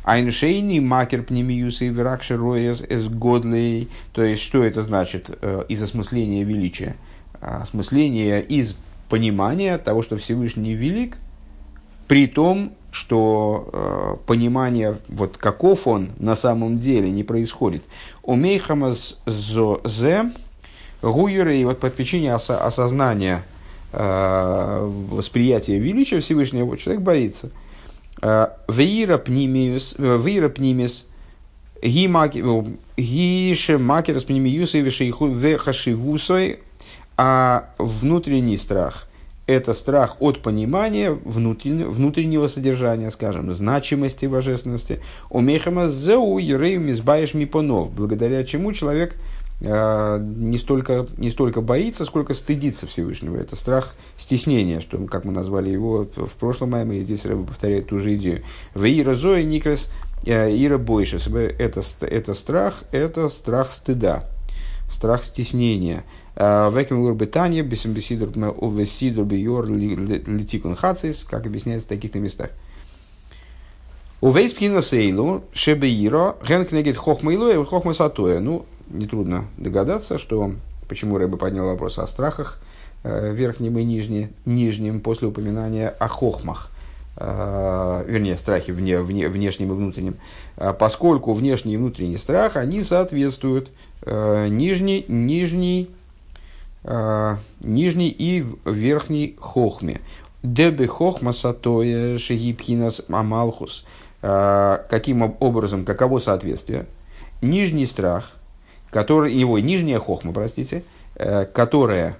Айншейни 0.04 0.80
макер 0.80 1.22
пнемиюс 1.22 1.84
и 1.84 1.92
вракши 1.92 2.36
роес 2.36 2.82
эс 2.82 3.08
годлей. 3.08 3.90
То 4.14 4.24
есть, 4.24 4.42
что 4.42 4.64
это 4.64 4.82
значит 4.82 5.30
э, 5.30 5.64
из 5.70 5.84
осмысления 5.84 6.44
величия? 6.44 6.96
Осмысление 7.40 8.42
из 8.42 8.76
понимания 9.10 9.78
того, 9.78 10.02
что 10.02 10.18
Всевышний 10.18 10.74
велик, 10.74 11.18
при 12.08 12.26
том, 12.26 12.72
что 12.90 13.70
э, 13.72 14.26
понимание, 14.26 14.98
вот 15.08 15.38
каков 15.38 15.86
он 15.86 16.10
на 16.18 16.36
самом 16.36 16.80
деле, 16.80 17.12
не 17.12 17.24
происходит. 17.24 17.84
Умейхамас 18.24 19.22
зе 19.28 20.32
гуеры, 21.04 21.58
и 21.58 21.66
вот 21.66 21.80
по 21.80 21.90
причине 21.90 22.34
ос- 22.34 22.50
осознания 22.50 23.44
э, 23.92 24.90
восприятия 25.12 25.78
величия 25.78 26.20
Всевышнего, 26.20 26.78
человек 26.78 27.04
боится– 27.04 27.52
Вейра 28.24 29.18
пнимиус, 29.18 29.96
вейра 29.98 30.48
пнимис, 30.48 31.06
гише 31.82 33.78
макерс 33.78 34.24
пнимиус 34.24 34.76
и 34.76 34.82
вехашивусой, 34.82 36.60
а 37.18 37.70
внутренний 37.78 38.56
страх– 38.58 39.10
это 39.46 39.74
страх 39.74 40.16
от 40.22 40.42
понимания 40.42 41.12
внутреннего, 41.12 41.90
внутреннего 41.90 42.48
содержания, 42.48 43.12
скажем, 43.12 43.54
значимости 43.54 44.26
божественности. 44.26 45.02
Умехама 45.30 45.90
зеу 45.90 46.38
ерею 46.38 46.80
мизбаешь 46.80 47.34
мипонов, 47.34 47.92
благодаря 47.92 48.46
чему 48.46 48.72
человек– 48.72 49.18
не 49.60 50.58
столько, 50.58 51.08
не 51.18 51.30
столько 51.30 51.62
боится, 51.62 52.06
сколько 52.06 52.34
стыдится 52.34 52.86
Всевышнего. 52.86 53.38
Это 53.38 53.56
страх 53.56 53.96
стеснения, 54.18 54.82
что, 54.82 54.98
как 55.06 55.26
мы 55.26 55.32
назвали 55.32 55.70
его 55.70 56.08
в 56.16 56.34
прошлом 56.40 56.72
маме, 56.72 56.98
и 56.98 57.02
здесь 57.02 57.26
Рэба 57.26 57.46
повторяет 57.46 57.88
ту 57.88 58.00
же 58.00 58.16
идею. 58.16 58.44
В 58.74 58.84
Ира 58.84 59.16
Зоя 59.16 59.44
Никрес 59.44 59.90
э, 60.26 60.50
Ира 60.56 60.78
Бойшес. 60.78 61.28
Это, 61.28 61.82
это 62.02 62.34
страх, 62.34 62.84
это 62.92 63.30
страх 63.30 63.72
стыда, 63.72 64.30
страх 64.90 65.24
стеснения. 65.24 66.04
А, 66.36 66.70
Веким 66.70 67.02
Урбетанье, 67.02 67.64
Бесимбесидур 67.64 68.30
Увесидур 68.58 69.26
Биор 69.26 69.68
Литикун 69.68 70.76
Хацис, 70.76 71.24
как 71.24 71.46
объясняется 71.46 71.86
в 71.86 71.90
таких-то 71.90 72.20
местах. 72.20 72.50
У 74.20 74.32
Вейспхина 74.32 74.82
Сейлу, 74.82 75.44
Шебеиро, 75.54 76.38
Генкнегет 76.48 76.98
Хохмайло 76.98 77.52
и 77.52 77.66
Хохмасатоя. 77.66 78.40
Ну, 78.40 78.66
нетрудно 78.94 79.46
догадаться, 79.58 80.18
что 80.18 80.54
почему 80.88 81.18
Рэба 81.18 81.38
поднял 81.38 81.66
вопрос 81.66 82.00
о 82.00 82.08
страхах 82.08 82.60
э, 83.04 83.34
верхним 83.34 83.78
и 83.78 83.84
нижним, 83.84 84.30
нижним 84.46 85.02
после 85.02 85.28
упоминания 85.28 85.90
о 85.90 86.08
хохмах, 86.08 86.70
э, 87.18 88.06
вернее, 88.08 88.38
страхе 88.38 88.74
вне, 88.74 89.02
вне, 89.02 89.28
внешним 89.28 89.72
и 89.72 89.76
внутренним, 89.76 90.16
э, 90.58 90.74
поскольку 90.78 91.34
внешний 91.34 91.74
и 91.74 91.78
внутренний 91.78 92.18
страх, 92.18 92.56
они 92.56 92.84
соответствуют 92.84 93.72
нижней, 94.06 95.06
нижней, 95.08 95.90
нижней 96.84 98.10
и 98.10 98.46
верхней 98.66 99.38
хохме. 99.40 100.02
Дебе 100.44 100.88
хохма 100.88 101.32
сатоя 101.32 102.18
шегипхинас 102.18 103.02
амалхус. 103.08 103.86
Каким 104.20 105.38
образом, 105.40 105.86
каково 105.86 106.20
соответствие? 106.20 106.86
Нижний 107.42 107.86
страх– 107.86 108.34
который, 108.94 109.34
его 109.34 109.58
нижняя 109.60 110.00
хохма, 110.00 110.32
простите, 110.32 110.84
э, 111.16 111.46
которая 111.46 112.16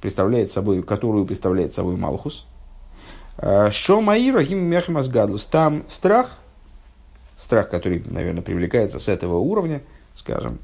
представляет 0.00 0.52
собой, 0.52 0.82
которую 0.82 1.24
представляет 1.24 1.74
собой 1.74 1.96
Малхус. 1.96 2.46
Э, 3.38 3.70
Что 3.70 4.00
Маира 4.00 4.42
Гиммехмасгадлус. 4.42 5.44
Там 5.44 5.84
страх, 5.88 6.38
страх, 7.38 7.70
который, 7.70 8.04
наверное, 8.06 8.42
привлекается 8.42 9.00
с 9.00 9.08
этого 9.08 9.38
уровня, 9.38 9.80
скажем, 10.14 10.58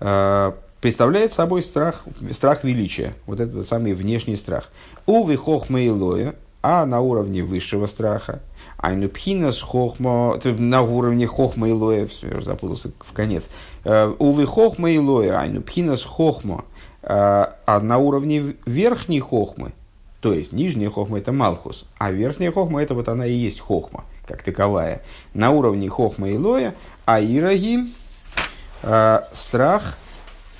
э, 0.00 0.52
представляет 0.80 1.32
собой 1.32 1.62
страх, 1.62 2.04
страх 2.32 2.64
величия, 2.64 3.14
вот 3.26 3.38
этот 3.38 3.68
самый 3.68 3.94
внешний 3.94 4.36
страх. 4.36 4.70
Увы 5.06 5.36
хохма 5.36 5.80
и 5.80 6.32
а 6.62 6.84
на 6.84 7.00
уровне 7.00 7.42
высшего 7.42 7.86
страха, 7.86 8.40
Айну 8.80 9.10
пхинас 9.10 9.60
хохма, 9.60 10.40
на 10.42 10.80
уровне 10.80 11.26
хохма 11.26 11.68
и 11.68 11.72
лоя, 11.72 12.06
все, 12.06 12.40
запутался 12.40 12.90
в 13.00 13.12
конец. 13.12 13.50
Э, 13.84 14.14
увы 14.18 14.46
хохма 14.46 14.90
и 14.90 14.98
лоя, 14.98 15.38
айну 15.38 15.60
пхинас 15.60 16.02
хохма, 16.02 16.64
э, 17.02 17.06
а 17.10 17.80
на 17.80 17.98
уровне 17.98 18.56
верхней 18.64 19.20
хохмы, 19.20 19.72
то 20.20 20.32
есть 20.32 20.54
нижняя 20.54 20.88
хохма 20.88 21.18
это 21.18 21.30
малхус, 21.30 21.84
а 21.98 22.10
верхняя 22.10 22.52
хохма 22.52 22.82
это 22.82 22.94
вот 22.94 23.10
она 23.10 23.26
и 23.26 23.34
есть 23.34 23.60
хохма, 23.60 24.04
как 24.26 24.42
таковая. 24.42 25.02
На 25.34 25.50
уровне 25.50 25.90
хохма 25.90 26.30
и 26.30 26.38
лоя, 26.38 26.74
а 27.04 27.20
ираги 27.20 27.80
э, 28.82 29.20
страх 29.34 29.98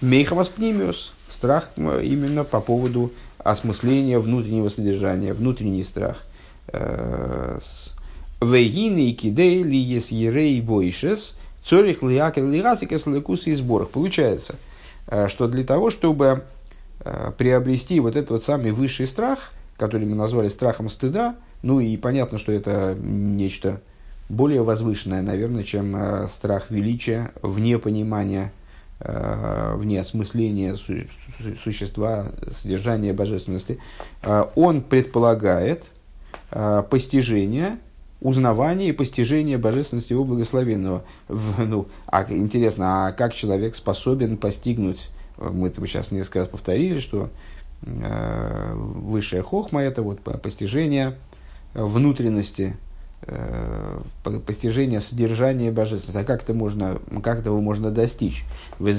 мейхамас 0.02 0.50
пнимиус, 0.50 1.14
страх 1.30 1.70
именно 1.78 2.44
по 2.44 2.60
поводу 2.60 3.12
осмысления 3.38 4.18
внутреннего 4.18 4.68
содержания, 4.68 5.32
внутренний 5.32 5.84
страх. 5.84 6.18
Вегины 8.40 9.10
и 9.10 9.12
кидей 9.12 9.62
ли 9.62 9.76
ес 9.76 10.08
ерей 10.08 10.60
бойшес, 10.62 11.34
цорих 11.62 12.02
лиакер 12.02 12.44
лирасикес 12.44 13.06
лекус 13.06 13.46
и 13.46 13.54
сборах. 13.54 13.90
Получается, 13.90 14.56
э, 15.06 15.28
что 15.28 15.46
для 15.46 15.64
того, 15.64 15.90
чтобы 15.90 16.44
э, 17.00 17.32
приобрести 17.36 18.00
вот 18.00 18.16
этот 18.16 18.30
вот 18.30 18.44
самый 18.44 18.72
высший 18.72 19.06
страх, 19.06 19.52
который 19.76 20.06
мы 20.06 20.16
назвали 20.16 20.48
страхом 20.48 20.88
стыда, 20.88 21.36
ну 21.62 21.80
и 21.80 21.96
понятно, 21.96 22.38
что 22.38 22.52
это 22.52 22.96
нечто 22.98 23.80
более 24.28 24.62
возвышенное, 24.62 25.22
наверное, 25.22 25.64
чем 25.64 25.94
э, 25.94 26.26
страх 26.28 26.70
величия, 26.70 27.32
вне 27.42 27.78
понимания, 27.78 28.52
вне 29.00 29.98
осмысления 29.98 30.74
су 30.74 30.92
существа, 31.64 32.32
содержания 32.50 33.14
божественности. 33.14 33.78
Он 34.54 34.82
предполагает 34.82 35.86
постижение, 36.90 37.78
узнавание 38.20 38.88
и 38.88 38.92
постижение 38.92 39.58
божественности 39.58 40.12
его 40.12 40.24
благословенного. 40.24 41.04
В, 41.28 41.64
ну, 41.64 41.86
а 42.06 42.24
интересно, 42.30 43.06
а 43.06 43.12
как 43.12 43.34
человек 43.34 43.74
способен 43.74 44.36
постигнуть, 44.36 45.10
мы 45.38 45.68
это 45.68 45.84
сейчас 45.86 46.10
несколько 46.10 46.40
раз 46.40 46.48
повторили, 46.48 46.98
что 46.98 47.30
э, 47.82 48.72
высшая 48.74 49.42
хохма 49.42 49.82
это 49.82 50.02
вот 50.02 50.20
постижение 50.20 51.16
внутренности 51.74 52.76
Э, 53.22 54.00
постижение 54.46 55.00
содержания 55.00 55.70
божественности. 55.70 56.16
А 56.16 56.24
как 56.24 56.42
это 56.42 56.54
можно, 56.54 56.98
как 57.22 57.40
этого 57.40 57.60
можно 57.60 57.90
достичь? 57.90 58.44
В 58.78 58.90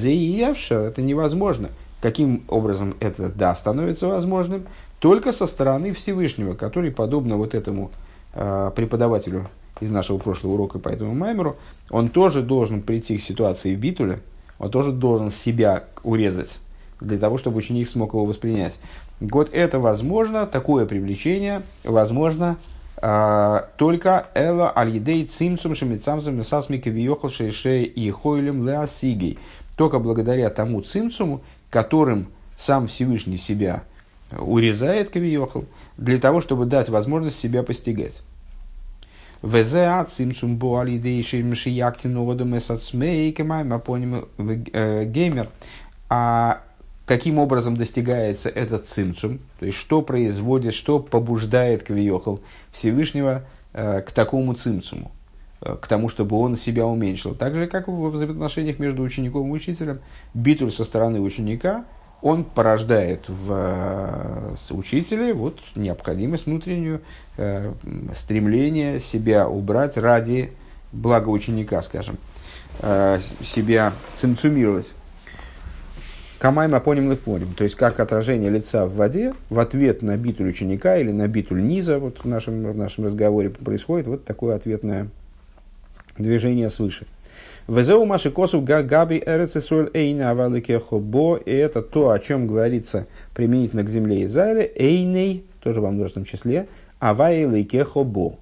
это 0.85 1.01
невозможно. 1.01 1.69
Каким 2.01 2.43
образом 2.47 2.95
это, 2.99 3.29
да, 3.29 3.55
становится 3.55 4.07
возможным? 4.07 4.67
Только 4.99 5.31
со 5.31 5.47
стороны 5.47 5.91
Всевышнего, 5.93 6.53
который, 6.53 6.91
подобно 6.91 7.37
вот 7.37 7.55
этому 7.55 7.89
э, 7.89 7.91
преподавателю 8.33 9.49
из 9.79 9.91
нашего 9.91 10.17
прошлого 10.17 10.53
урока 10.53 10.79
по 10.79 10.89
этому 10.89 11.13
маймеру, 11.13 11.57
он 11.89 12.09
тоже 12.09 12.41
должен 12.41 12.81
прийти 12.81 13.17
к 13.17 13.21
ситуации 13.21 13.75
в 13.75 13.79
битуле, 13.79 14.19
он 14.59 14.69
тоже 14.69 14.91
должен 14.91 15.31
себя 15.31 15.83
урезать, 16.03 16.59
для 16.99 17.17
того, 17.17 17.37
чтобы 17.37 17.57
ученик 17.57 17.89
смог 17.89 18.13
его 18.13 18.25
воспринять. 18.25 18.77
Вот 19.19 19.49
это 19.53 19.79
возможно, 19.79 20.45
такое 20.45 20.85
привлечение 20.85 21.61
возможно 21.83 22.57
а, 23.03 23.69
только 23.77 24.27
эла 24.35 24.71
аль-едей 24.75 25.25
цимцум 25.25 25.73
шемицамзам 25.73 26.37
месасмики 26.37 26.89
виехал 26.89 27.29
шейше 27.29 27.83
и 27.83 28.09
хойлем 28.11 28.65
леосигей. 28.65 29.39
Только 29.75 29.97
благодаря 29.97 30.49
тому 30.49 30.81
цимцуму, 30.81 31.41
которым 31.71 32.27
сам 32.55 32.87
Всевышний 32.87 33.37
себя 33.37 33.83
урезает 34.37 35.09
кавиехал, 35.09 35.65
для 35.97 36.19
того, 36.19 36.41
чтобы 36.41 36.65
дать 36.65 36.89
возможность 36.89 37.39
себя 37.39 37.63
постигать. 37.63 38.21
Везеа 39.41 40.05
цимцум 40.05 40.57
бо 40.57 40.79
аль-едей 40.79 41.23
шеймшияктин 41.23 42.15
одам 42.17 42.55
эсацмей 42.55 43.31
кемайм 43.31 43.73
апоним 43.73 44.27
э, 44.37 45.05
геймер. 45.05 45.49
А 46.09 46.61
каким 47.05 47.39
образом 47.39 47.75
достигается 47.75 48.49
этот 48.49 48.87
цимцум, 48.87 49.39
то 49.59 49.65
есть 49.65 49.77
что 49.77 50.01
производит, 50.01 50.73
что 50.73 50.99
побуждает 50.99 51.83
Квиохал 51.83 52.41
Всевышнего 52.71 53.43
э, 53.73 54.01
к 54.01 54.11
такому 54.11 54.53
цимцуму, 54.53 55.11
э, 55.61 55.75
к 55.81 55.87
тому, 55.87 56.07
чтобы 56.07 56.37
он 56.37 56.55
себя 56.55 56.85
уменьшил. 56.85 57.33
Так 57.33 57.55
же, 57.55 57.65
как 57.65 57.87
в 57.87 58.09
взаимоотношениях 58.09 58.77
между 58.77 59.01
учеником 59.01 59.49
и 59.49 59.51
учителем, 59.51 59.99
битуль 60.35 60.71
со 60.71 60.85
стороны 60.85 61.19
ученика, 61.19 61.85
он 62.21 62.43
порождает 62.43 63.27
в 63.27 63.51
э, 63.51 64.73
учителе 64.73 65.33
вот, 65.33 65.59
необходимость 65.75 66.45
внутреннюю, 66.45 67.01
э, 67.37 67.73
стремление 68.15 68.99
себя 68.99 69.47
убрать 69.47 69.97
ради 69.97 70.51
блага 70.91 71.29
ученика, 71.29 71.81
скажем, 71.81 72.17
э, 72.79 73.19
себя 73.41 73.93
цимцумировать. 74.13 74.93
Камайма 76.37 76.79
поним 76.79 77.11
лифоним, 77.11 77.53
то 77.53 77.63
есть 77.63 77.75
как 77.75 77.99
отражение 77.99 78.49
лица 78.49 78.87
в 78.87 78.95
воде 78.95 79.35
в 79.49 79.59
ответ 79.59 80.01
на 80.01 80.17
битуль 80.17 80.49
ученика 80.49 80.97
или 80.97 81.11
на 81.11 81.27
битуль 81.27 81.61
низа, 81.61 81.99
вот 81.99 82.23
в 82.23 82.25
нашем, 82.25 82.71
в 82.71 82.75
нашем 82.75 83.05
разговоре 83.05 83.51
происходит 83.51 84.07
вот 84.07 84.25
такое 84.25 84.55
ответное 84.55 85.09
движение 86.17 86.71
свыше. 86.71 87.05
Везеу 87.71 88.03
маши 88.03 88.31
косу 88.31 88.59
габи 88.59 89.23
эрецесуэль 89.25 89.91
эйна 89.93 90.31
авалике 90.31 90.77
хобо, 90.77 91.37
и 91.37 91.51
это 91.51 91.81
то, 91.81 92.09
о 92.09 92.19
чем 92.19 92.45
говорится 92.45 93.07
применительно 93.33 93.85
к 93.85 93.89
земле 93.89 94.25
Израиля, 94.25 94.69
эйней, 94.75 95.45
тоже 95.61 95.79
во 95.79 95.89
множественном 95.89 96.25
числе, 96.25 96.67
авайлике 96.99 97.85
хобо, 97.85 98.35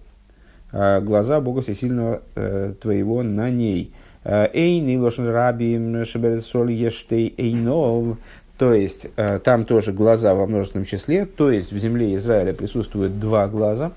а, 0.71 0.99
глаза 0.99 1.41
Бога 1.41 1.61
Всесильного 1.61 2.23
э, 2.33 2.73
твоего 2.81 3.21
на 3.21 3.51
ней. 3.51 3.93
Эйни 4.23 4.97
лошен 4.97 5.29
раби 5.29 5.77
шеберсоль 6.05 6.71
ештей 6.71 7.31
эйнов. 7.37 8.17
То 8.57 8.73
есть, 8.73 9.09
э, 9.15 9.37
там 9.43 9.65
тоже 9.65 9.93
глаза 9.93 10.33
во 10.33 10.47
множественном 10.47 10.85
числе. 10.85 11.25
То 11.25 11.51
есть, 11.51 11.71
в 11.71 11.77
земле 11.77 12.15
Израиля 12.15 12.53
присутствует 12.53 13.19
два 13.19 13.47
глаза. 13.47 13.91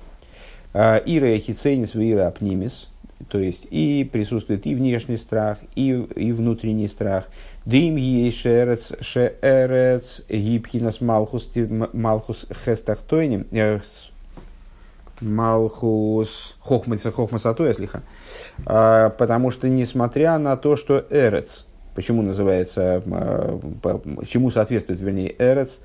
Э, 0.74 1.00
ира 1.06 1.34
хиценис 1.38 1.96
ира 1.96 2.28
апнимис. 2.28 2.91
То 3.28 3.38
есть, 3.38 3.66
и 3.70 4.08
присутствует 4.10 4.66
и 4.66 4.74
внешний 4.74 5.16
страх, 5.16 5.58
и, 5.74 5.90
и 5.90 6.32
внутренний 6.32 6.88
страх. 6.88 7.28
Дим 7.64 7.96
ешерец 7.96 8.92
шеерец 9.00 10.24
гибхинас 10.28 11.00
малхус 11.00 11.50
малхус 11.92 12.46
хестахтойним. 12.64 13.46
Э, 13.52 13.80
малхус 15.22 16.56
хохмаса 16.60 17.12
хохмасату, 17.12 17.64
если 17.64 17.86
ха. 17.86 18.02
А, 18.66 19.10
потому 19.10 19.50
что, 19.50 19.68
несмотря 19.68 20.38
на 20.38 20.56
то, 20.56 20.76
что 20.76 21.06
Эрец, 21.10 21.66
почему 21.94 22.22
называется, 22.22 23.02
а, 23.06 23.60
чему 24.26 24.50
соответствует, 24.50 25.00
вернее, 25.00 25.34
Эрец 25.38 25.80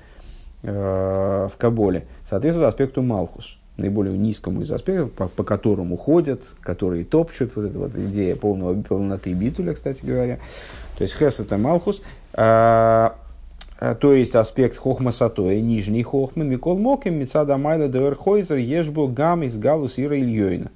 а, 0.62 1.48
в 1.48 1.56
Каболе, 1.56 2.06
соответствует 2.28 2.68
аспекту 2.68 3.02
Малхус, 3.02 3.58
наиболее 3.78 4.18
низкому 4.18 4.62
из 4.62 4.70
аспектов, 4.70 5.12
по, 5.12 5.28
по 5.28 5.44
которому 5.44 5.96
ходят, 5.96 6.42
которые 6.60 7.04
топчут, 7.04 7.52
вот 7.54 7.64
эта 7.64 7.78
вот 7.78 7.96
идея 7.96 8.36
полного, 8.36 8.80
полноты 8.82 9.32
битуля, 9.32 9.72
кстати 9.72 10.04
говоря. 10.04 10.38
То 10.96 11.04
есть 11.04 11.16
Хес 11.16 11.40
это 11.40 11.56
Малхус, 11.56 12.02
а, 12.34 13.16
то 14.00 14.12
есть 14.12 14.34
аспект 14.34 14.76
хохма 14.76 15.12
сатоя, 15.12 15.60
нижний 15.60 16.02
хохма, 16.02 16.42
микол 16.42 16.76
моким, 16.76 17.14
мецада 17.14 17.56
майла 17.56 17.88
дэр 17.88 18.16
хойзер, 18.16 18.56
ешбу 18.56 19.06
гам 19.06 19.44
из 19.44 19.56
галус 19.56 19.98
ира 19.98 20.18
ильёйна. 20.18 20.70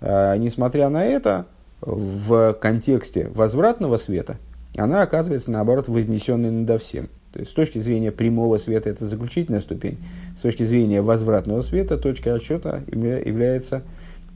А, 0.00 0.36
несмотря 0.36 0.88
на 0.88 1.04
это, 1.04 1.46
в 1.80 2.54
контексте 2.54 3.28
возвратного 3.28 3.96
света 3.98 4.36
она 4.76 5.02
оказывается, 5.02 5.50
наоборот, 5.50 5.88
вознесенной 5.88 6.50
надо 6.50 6.78
всем. 6.78 7.08
То 7.32 7.40
есть, 7.40 7.50
с 7.52 7.54
точки 7.54 7.78
зрения 7.78 8.10
прямого 8.10 8.56
света 8.56 8.88
это 8.90 9.06
заключительная 9.06 9.60
ступень, 9.60 9.98
с 10.36 10.40
точки 10.40 10.62
зрения 10.62 11.02
возвратного 11.02 11.60
света 11.60 11.98
точка 11.98 12.34
отсчета 12.34 12.82
является 12.86 13.82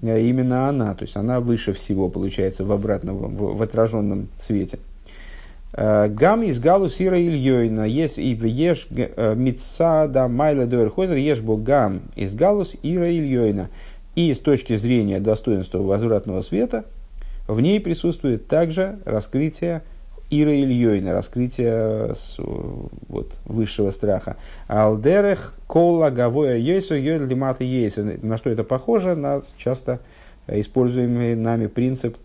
э, 0.02 0.22
именно 0.22 0.68
она. 0.68 0.94
То 0.94 1.05
есть, 1.05 1.16
она 1.16 1.40
выше 1.40 1.72
всего 1.72 2.09
получается 2.09 2.64
в 2.64 2.72
обратном, 2.72 3.16
в, 3.16 3.57
в 3.57 3.62
отраженном 3.62 4.28
свете. 4.38 4.78
Э, 5.72 6.09
гам 6.09 6.42
из 6.42 6.59
галу 6.59 6.88
сира 6.88 7.18
ильёйна, 7.18 7.85
есть 7.85 8.18
и 8.18 8.35
в 8.35 8.44
еш 8.44 8.87
э, 8.90 9.35
митса 9.35 10.07
да 10.07 10.28
майла 10.28 10.66
дуэрхозер, 10.66 11.16
еш 11.16 11.40
гам 11.40 12.02
из 12.14 12.35
галус 12.35 12.76
ира 12.83 13.09
ильёйна. 13.09 13.70
И 14.14 14.35
с 14.35 14.38
точки 14.38 14.76
зрения 14.76 15.20
достоинства 15.20 15.78
возвратного 15.78 16.42
света, 16.42 16.85
в 17.48 17.61
ней 17.61 17.81
присутствует 17.81 18.46
также 18.46 18.98
раскрытие 19.07 19.83
Ира 20.32 20.54
Ильёйна, 20.54 21.12
раскрытие 21.12 22.14
вот, 23.08 23.38
высшего 23.44 23.90
страха. 23.90 24.36
Алдерех, 24.66 25.54
кола, 25.66 26.08
гавоя, 26.08 26.56
ейсу, 26.56 26.94
лимата, 26.96 27.64
ейсу. 27.64 28.02
На 28.22 28.38
что 28.38 28.48
это 28.48 28.64
похоже? 28.64 29.14
На 29.14 29.42
часто 29.58 30.00
используемый 30.48 31.36
нами 31.36 31.66
принцип, 31.66 32.16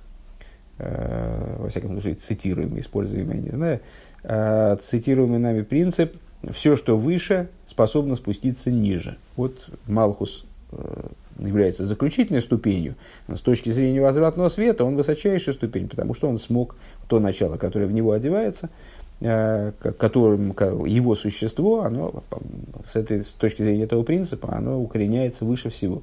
э, 0.78 1.56
во 1.60 1.70
всяком 1.70 1.92
случае, 1.92 2.16
цитируемый, 2.16 2.80
используемый, 2.80 3.36
я 3.36 3.42
не 3.42 3.52
знаю, 3.52 3.80
э, 4.24 4.78
цитируемый 4.82 5.40
нами 5.40 5.64
принцип, 5.64 6.16
все, 6.54 6.78
что 6.78 6.98
выше, 6.98 7.50
способно 7.66 8.16
спуститься 8.16 8.72
ниже. 8.72 9.18
Вот 9.36 9.70
Малхус 9.86 10.46
э, 10.72 11.08
является 11.40 11.86
заключительной 11.86 12.42
ступенью, 12.42 12.96
с 13.28 13.40
точки 13.40 13.70
зрения 13.70 14.02
возвратного 14.02 14.50
света 14.50 14.84
он 14.84 14.96
высочайшая 14.96 15.54
ступень, 15.54 15.88
потому 15.88 16.14
что 16.14 16.28
он 16.28 16.38
смог 16.38 16.76
то 17.08 17.20
начало, 17.20 17.58
которое 17.58 17.86
в 17.86 17.92
него 17.92 18.12
одевается, 18.12 18.70
э, 19.22 19.72
которым 19.98 20.56
его 20.86 21.16
существо, 21.16 21.84
оно 21.84 22.24
с, 22.86 22.96
этой, 22.96 23.24
с 23.24 23.30
точки 23.30 23.62
зрения 23.62 23.84
этого 23.84 24.04
принципа, 24.04 24.56
оно 24.56 24.82
укореняется 24.82 25.46
выше 25.46 25.70
всего. 25.70 26.02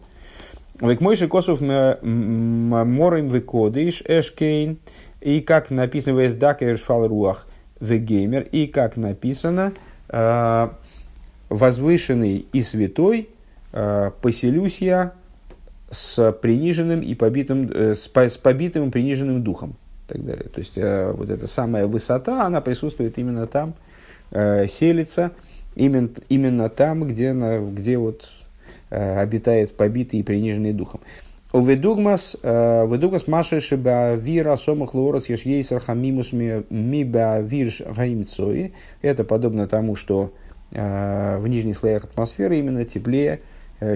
Век 0.81 1.01
мойши 1.01 1.29
косов 1.29 1.61
морим 1.61 3.29
векодиш 3.29 4.03
эшкейн, 4.05 4.79
и 5.21 5.41
как 5.41 5.71
написано 5.71 6.17
в 6.17 6.27
Эсдакер 6.27 6.77
Шфалруах 6.77 7.47
вегеймер, 7.81 8.43
и 8.51 8.67
как 8.67 8.97
написано 8.97 9.73
э, 10.09 10.69
возвышенный 11.49 12.47
и 12.53 12.63
святой 12.63 13.29
э, 13.73 14.11
поселюсь 14.21 14.79
я 14.79 15.13
с 15.95 16.33
приниженным 16.33 17.01
и 17.01 17.15
побитым, 17.15 17.71
э, 17.73 17.95
с, 17.95 18.09
побитым 18.09 18.89
и 18.89 18.91
приниженным 18.91 19.43
духом. 19.43 19.77
И 20.07 20.13
так 20.13 20.25
далее. 20.25 20.49
То 20.53 20.59
есть 20.59 20.77
э, 20.77 21.13
вот 21.13 21.31
эта 21.31 21.47
самая 21.47 21.87
высота, 21.87 22.45
она 22.45 22.61
присутствует 22.61 23.17
именно 23.19 23.47
там, 23.47 23.75
э, 24.33 24.67
селится, 24.67 25.31
именно, 25.75 26.11
именно 26.29 26.69
там, 26.69 27.05
где, 27.05 27.33
на, 27.33 27.59
где 27.59 27.97
вот 27.97 28.29
обитает 28.91 29.77
побитый 29.77 30.21
и 30.21 30.23
приниженный 30.23 30.73
духом. 30.73 31.01
Уведугмас, 31.53 32.37
ведугмас 32.43 33.27
маши 33.27 33.61
шибавира 33.61 34.55
сомах 34.55 34.95
лорос 34.95 35.29
ешейсар 35.29 35.81
хамимус 35.81 36.33
ми 36.33 37.05
бавирш 37.05 37.83
гаимцои. 37.97 38.73
Это 39.03 39.25
подобно 39.25 39.67
тому, 39.67 39.97
что 39.97 40.33
в 40.71 41.43
нижних 41.47 41.77
слоях 41.77 42.05
атмосферы 42.05 42.59
именно 42.59 42.85
теплее, 42.85 43.41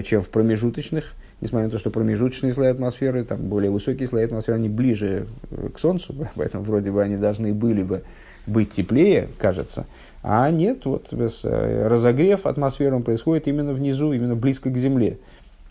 чем 0.03 0.21
в 0.21 0.29
промежуточных, 0.29 1.13
несмотря 1.41 1.67
на 1.67 1.71
то, 1.71 1.77
что 1.77 1.89
промежуточные 1.89 2.53
слои 2.53 2.69
атмосферы, 2.69 3.23
там 3.23 3.39
более 3.47 3.71
высокие 3.71 4.07
слои 4.07 4.25
атмосферы, 4.25 4.57
они 4.57 4.69
ближе 4.69 5.27
к 5.73 5.79
Солнцу, 5.79 6.15
поэтому 6.35 6.63
вроде 6.63 6.91
бы 6.91 7.01
они 7.01 7.17
должны 7.17 7.53
были 7.53 7.83
бы 7.83 8.03
быть 8.47 8.71
теплее, 8.71 9.29
кажется. 9.37 9.85
А 10.23 10.49
нет, 10.49 10.85
вот 10.85 11.07
разогрев 11.11 12.45
атмосферы 12.45 12.99
происходит 12.99 13.47
именно 13.47 13.73
внизу, 13.73 14.11
именно 14.11 14.35
близко 14.35 14.69
к 14.69 14.77
Земле. 14.77 15.17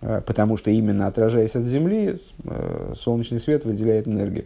Э, 0.01 0.21
потому 0.25 0.57
что 0.57 0.71
именно 0.71 1.07
отражаясь 1.07 1.57
от 1.57 1.65
Земли, 1.65 2.21
э, 2.45 2.93
солнечный 2.97 3.41
свет 3.41 3.65
выделяет 3.65 4.07
энергию. 4.07 4.45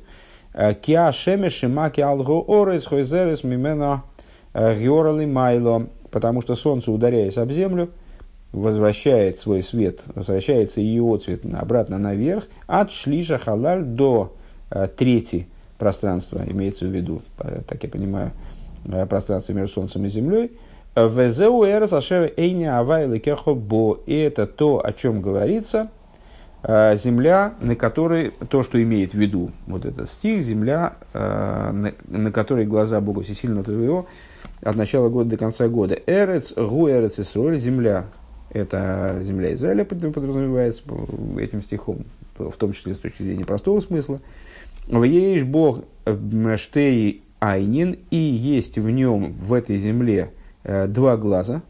Э, 0.54 0.74
Киа 0.74 1.12
шемеши 1.12 1.68
маки 1.68 2.00
алго 2.00 2.42
орес 2.46 2.86
хойзерес 2.86 3.44
мимена 3.44 4.04
георали 4.54 5.26
майло. 5.26 5.88
Потому 6.10 6.42
что 6.42 6.54
солнце, 6.54 6.92
ударяясь 6.92 7.38
об 7.38 7.50
землю, 7.50 7.88
возвращает 8.52 9.38
свой 9.38 9.62
свет, 9.62 10.02
возвращается 10.14 10.80
ее 10.80 11.18
цвет 11.18 11.42
обратно 11.54 11.98
наверх, 11.98 12.44
от 12.66 12.92
шлиша 12.92 13.38
халаль 13.38 13.82
до 13.82 14.34
трети 14.96 15.48
пространства, 15.78 16.42
имеется 16.46 16.86
в 16.86 16.90
виду, 16.90 17.22
так 17.36 17.82
я 17.82 17.88
понимаю, 17.88 18.32
пространство 19.08 19.52
между 19.52 19.74
солнцем 19.74 20.04
и 20.04 20.08
землей, 20.08 20.52
бо. 23.54 23.98
И 24.06 24.14
это 24.14 24.46
то, 24.46 24.84
о 24.84 24.92
чем 24.92 25.22
говорится, 25.22 25.90
э, 26.62 26.96
земля, 26.96 27.54
на 27.60 27.76
которой, 27.76 28.32
то, 28.48 28.62
что 28.62 28.82
имеет 28.82 29.12
в 29.12 29.18
виду 29.18 29.52
вот 29.66 29.86
этот 29.86 30.10
стих, 30.10 30.42
земля, 30.42 30.94
э, 31.14 31.70
на, 31.72 31.92
на 32.08 32.30
которой 32.32 32.66
глаза 32.66 33.00
Бога 33.00 33.22
всесильного 33.22 33.64
твоего 33.64 34.06
от 34.60 34.76
начала 34.76 35.08
года 35.08 35.30
до 35.30 35.36
конца 35.38 35.66
года. 35.68 35.98
Эрец, 36.06 36.52
гу 36.54 36.88
эрец 36.88 37.18
Исруэль, 37.18 37.58
земля, 37.58 38.04
это 38.52 39.18
земля 39.20 39.52
Израиля 39.54 39.84
подразумевается 39.84 40.82
этим 41.38 41.62
стихом, 41.62 42.04
в 42.36 42.56
том 42.56 42.72
числе 42.72 42.94
с 42.94 42.98
точки 42.98 43.22
зрения 43.22 43.44
простого 43.44 43.80
смысла. 43.80 44.20
В 44.86 45.02
ейш 45.02 45.44
Бог 45.44 45.84
штей 46.56 47.22
айнин, 47.40 47.98
и 48.10 48.16
есть 48.16 48.78
в 48.78 48.90
нем, 48.90 49.32
в 49.34 49.52
этой 49.52 49.76
земле, 49.76 50.30
Э, 50.64 50.86
два 50.86 51.16
глаза. 51.16 51.62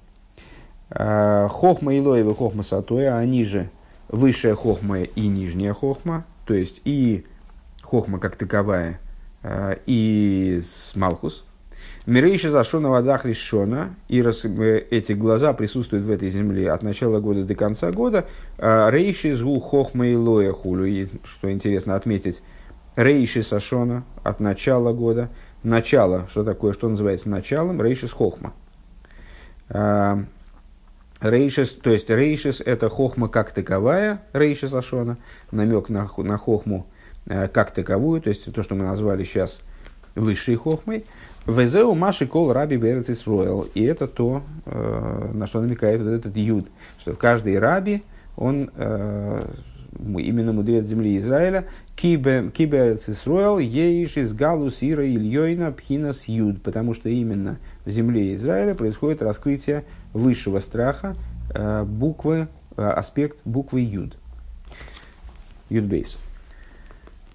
Э, 0.90 1.48
хохма 1.50 1.96
Илоева 1.96 2.32
и 2.32 2.34
Хохма 2.34 2.62
Сатоя, 2.62 3.16
они 3.16 3.44
же 3.44 3.70
высшая 4.08 4.54
хохма 4.54 5.02
и 5.02 5.26
нижняя 5.28 5.72
хохма, 5.72 6.26
то 6.44 6.52
есть 6.52 6.82
и 6.84 7.24
хохма 7.82 8.18
как 8.18 8.36
таковая, 8.36 9.00
э, 9.42 9.76
и 9.86 10.60
Малхус. 10.94 11.46
Мирейши 12.04 12.50
зашона 12.50 12.88
водах 12.88 13.24
решена, 13.26 13.94
и 14.08 14.22
раз, 14.22 14.44
эти 14.44 15.12
глаза 15.12 15.52
присутствуют 15.52 16.04
в 16.04 16.10
этой 16.10 16.30
земле 16.30 16.72
от 16.72 16.82
начала 16.82 17.20
года 17.20 17.44
до 17.44 17.54
конца 17.54 17.92
года. 17.92 18.26
Рейши 18.58 19.36
згу 19.36 19.60
хохма 19.60 20.08
и 20.08 20.16
лоя 20.16 20.52
хулю, 20.52 20.84
и, 20.84 21.06
что 21.24 21.52
интересно 21.52 21.94
отметить, 21.94 22.42
рейши 22.96 23.44
сашона 23.44 24.04
от 24.24 24.40
начала 24.40 24.92
года. 24.92 25.28
Начало, 25.62 26.26
что 26.28 26.42
такое, 26.42 26.72
что 26.72 26.88
называется 26.88 27.28
началом, 27.28 27.80
рейши 27.80 28.08
с 28.08 28.12
хохма. 28.12 28.52
А, 29.68 30.24
рейшис, 31.20 31.70
то 31.70 31.90
есть 31.90 32.10
рейшис 32.10 32.60
это 32.60 32.88
хохма 32.88 33.28
как 33.28 33.52
таковая, 33.52 34.22
рейшис 34.32 34.74
ашона, 34.74 35.18
намек 35.52 35.88
на, 35.88 36.10
на 36.16 36.36
хохму 36.36 36.86
э, 37.26 37.46
как 37.46 37.70
таковую, 37.70 38.20
то 38.20 38.28
есть 38.28 38.52
то, 38.52 38.62
что 38.64 38.74
мы 38.74 38.84
назвали 38.84 39.22
сейчас 39.22 39.60
высшей 40.16 40.56
хохмой. 40.56 41.04
Везеу 41.46 41.94
маши 41.94 42.26
кол 42.26 42.52
раби 42.52 42.76
берцис 42.76 43.26
роял. 43.26 43.62
И 43.74 43.82
это 43.82 44.06
то, 44.06 44.42
э, 44.64 45.30
на 45.34 45.46
что 45.46 45.60
намекает 45.60 46.00
вот 46.00 46.10
этот 46.10 46.36
юд, 46.36 46.66
что 47.00 47.14
в 47.14 47.18
каждой 47.18 47.58
раби 47.58 48.02
он 48.36 48.70
э, 48.76 49.42
именно 50.18 50.52
мудрец 50.52 50.86
земли 50.86 51.18
Израиля, 51.18 51.66
киберец 51.96 53.08
Исруэл, 53.08 53.58
еиш 53.58 54.16
из 54.16 54.32
галус 54.32 54.78
ира 54.82 55.04
ильёйна 55.04 55.72
пхинас 55.72 56.28
юд, 56.28 56.62
потому 56.62 56.94
что 56.94 57.08
именно 57.08 57.58
в 57.84 57.90
земле 57.90 58.34
Израиля 58.34 58.74
происходит 58.74 59.22
раскрытие 59.22 59.84
высшего 60.12 60.60
страха, 60.60 61.16
э, 61.54 61.82
буквы, 61.84 62.48
аспект 62.76 63.38
буквы 63.44 63.80
юд. 63.80 64.16
Юдбейс. 65.68 66.18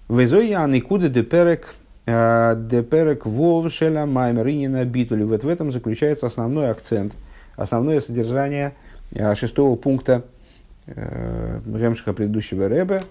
Везоя 0.09 0.65
никуда 0.67 1.09
деперек 1.09 1.75
деперек 2.07 3.25
вов 3.25 3.71
шеля 3.71 4.05
маймеринина 4.05 4.85
битули. 4.85 5.23
Вот 5.23 5.43
в 5.43 5.47
этом 5.47 5.71
заключается 5.71 6.25
основной 6.25 6.69
акцент, 6.69 7.13
основное 7.55 7.99
содержание 7.99 8.73
шестого 9.35 9.75
пункта 9.75 10.23
Ремшиха 10.87 12.13
предыдущего 12.13 12.69
Рэбе, 12.69 13.03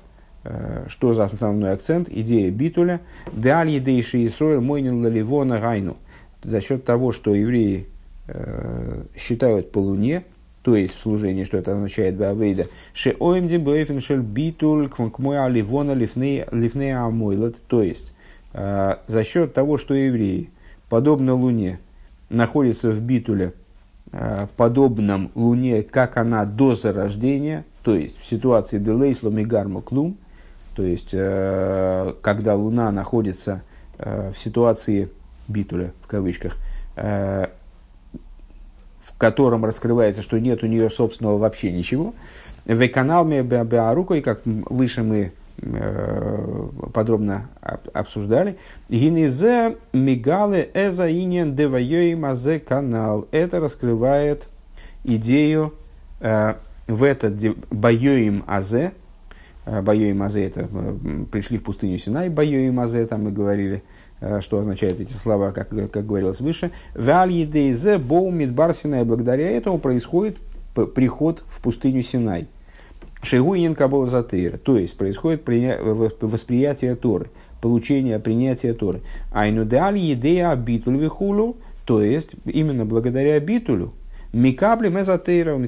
что 0.89 1.13
за 1.13 1.25
основной 1.25 1.73
акцент, 1.73 2.09
идея 2.09 2.51
битуля, 2.51 3.01
даль 3.33 3.69
едейши 3.69 4.25
Исроэль 4.27 4.61
мойнил 4.61 5.07
ливона 5.09 5.59
гайну, 5.59 5.99
за 6.43 6.61
счет 6.61 6.85
того, 6.85 7.13
что 7.13 7.35
евреи 7.35 7.89
э, 8.29 9.03
считают 9.17 9.73
по 9.73 9.79
луне, 9.79 10.25
то 10.63 10.75
есть 10.75 10.95
в 10.95 11.01
служении, 11.01 11.45
что 11.45 11.59
это 11.59 11.73
означает 11.73 12.17
Бавейда, 12.17 12.67
ше 12.95 13.15
оимди 13.19 13.57
бэйфеншель 13.57 14.21
битуль 14.21 14.89
кмой 14.89 15.39
аливона 15.39 15.93
лифней 15.93 16.97
амойлот, 16.97 17.57
то 17.67 17.83
есть 17.83 18.13
э, 18.13 18.16
за 18.57 19.25
счет 19.25 19.53
того, 19.53 19.77
что 19.77 19.93
евреи, 19.93 20.51
подобно 20.89 21.35
луне, 21.35 21.79
находятся 22.31 22.91
в 22.91 23.01
битуле, 23.01 23.53
Э, 24.13 24.47
подобном 24.57 25.33
Луне, 25.35 25.83
как 25.83 26.17
она 26.17 26.45
до 26.45 26.75
зарождения, 26.75 27.65
то 27.83 27.95
есть 27.95 28.21
в 28.21 28.25
ситуации 28.25 28.79
Делейслом 28.79 29.39
и 29.39 29.45
Гарма 29.45 29.83
Клум, 29.83 30.17
то 30.75 30.85
есть 30.85 31.11
э, 31.13 32.15
когда 32.23 32.55
Луна 32.55 32.93
находится 32.93 33.63
э, 33.99 34.31
в 34.33 34.39
ситуации 34.39 35.11
битуля, 35.49 35.93
в 36.03 36.07
кавычках, 36.07 36.57
в 36.97 37.49
котором 39.19 39.65
раскрывается, 39.67 40.23
что 40.23 40.41
нет 40.41 40.63
у 40.63 40.67
нее 40.67 40.89
собственного 40.89 41.37
вообще 41.37 41.71
ничего. 41.71 42.15
В 42.65 42.89
канал 42.89 43.31
и 43.31 44.23
как 44.23 44.41
выше 44.45 45.03
мы 45.03 45.33
Э, 45.46 45.46
подробно 46.93 47.49
обсуждали. 47.93 48.59
Гинезе 48.89 49.77
мигалы 49.93 50.69
эза 50.75 51.11
иньян 51.11 51.55
девайои 51.55 52.15
мазе 52.15 52.61
канал. 52.61 53.27
Это 53.31 53.61
раскрывает 53.61 54.49
идею 55.05 55.75
э, 56.21 56.55
в 56.87 57.03
этот 57.03 57.35
боёим 57.71 58.45
азе. 58.47 58.93
Э, 59.65 59.83
боёим 59.83 60.23
азе 60.23 60.45
это 60.45 60.69
пришли 61.31 61.59
в 61.59 61.65
пустыню 61.65 61.99
Синай, 61.99 62.29
боёим 62.29 62.81
азе, 62.81 63.07
там 63.07 63.25
мы 63.25 63.33
говорили, 63.33 63.83
что 64.41 64.59
означают 64.59 65.01
эти 65.01 65.13
слова, 65.13 65.53
как, 65.53 65.69
как 65.69 66.07
говорилось 66.07 66.41
выше. 66.41 66.71
Валь 66.95 67.33
едейзе 67.33 67.99
боу 67.99 68.31
мидбар 68.31 68.75
Синай. 68.75 69.05
Благодаря 69.05 69.51
этому 69.51 69.79
происходит 69.79 70.39
приход 70.95 71.43
в 71.49 71.61
пустыню 71.61 72.03
Синай. 72.03 72.49
Шигуинин 73.27 73.75
Кабола 73.75 74.07
Затейра. 74.07 74.57
То 74.57 74.79
есть 74.79 74.97
происходит 74.97 75.43
восприятие 76.21 76.95
Торы, 76.95 77.27
получение, 77.61 78.21
принятие 78.21 78.73
Торы. 78.73 79.01
Айну 79.33 79.65
деали 79.65 80.13
идея 80.13 80.55
битуль 80.55 80.97
вихулу, 80.97 81.57
то 81.85 82.03
есть 82.03 82.37
именно 82.45 82.85
благодаря 82.85 83.41
битулю, 83.41 83.93
микабли 84.33 84.91
мезатейра, 84.91 85.59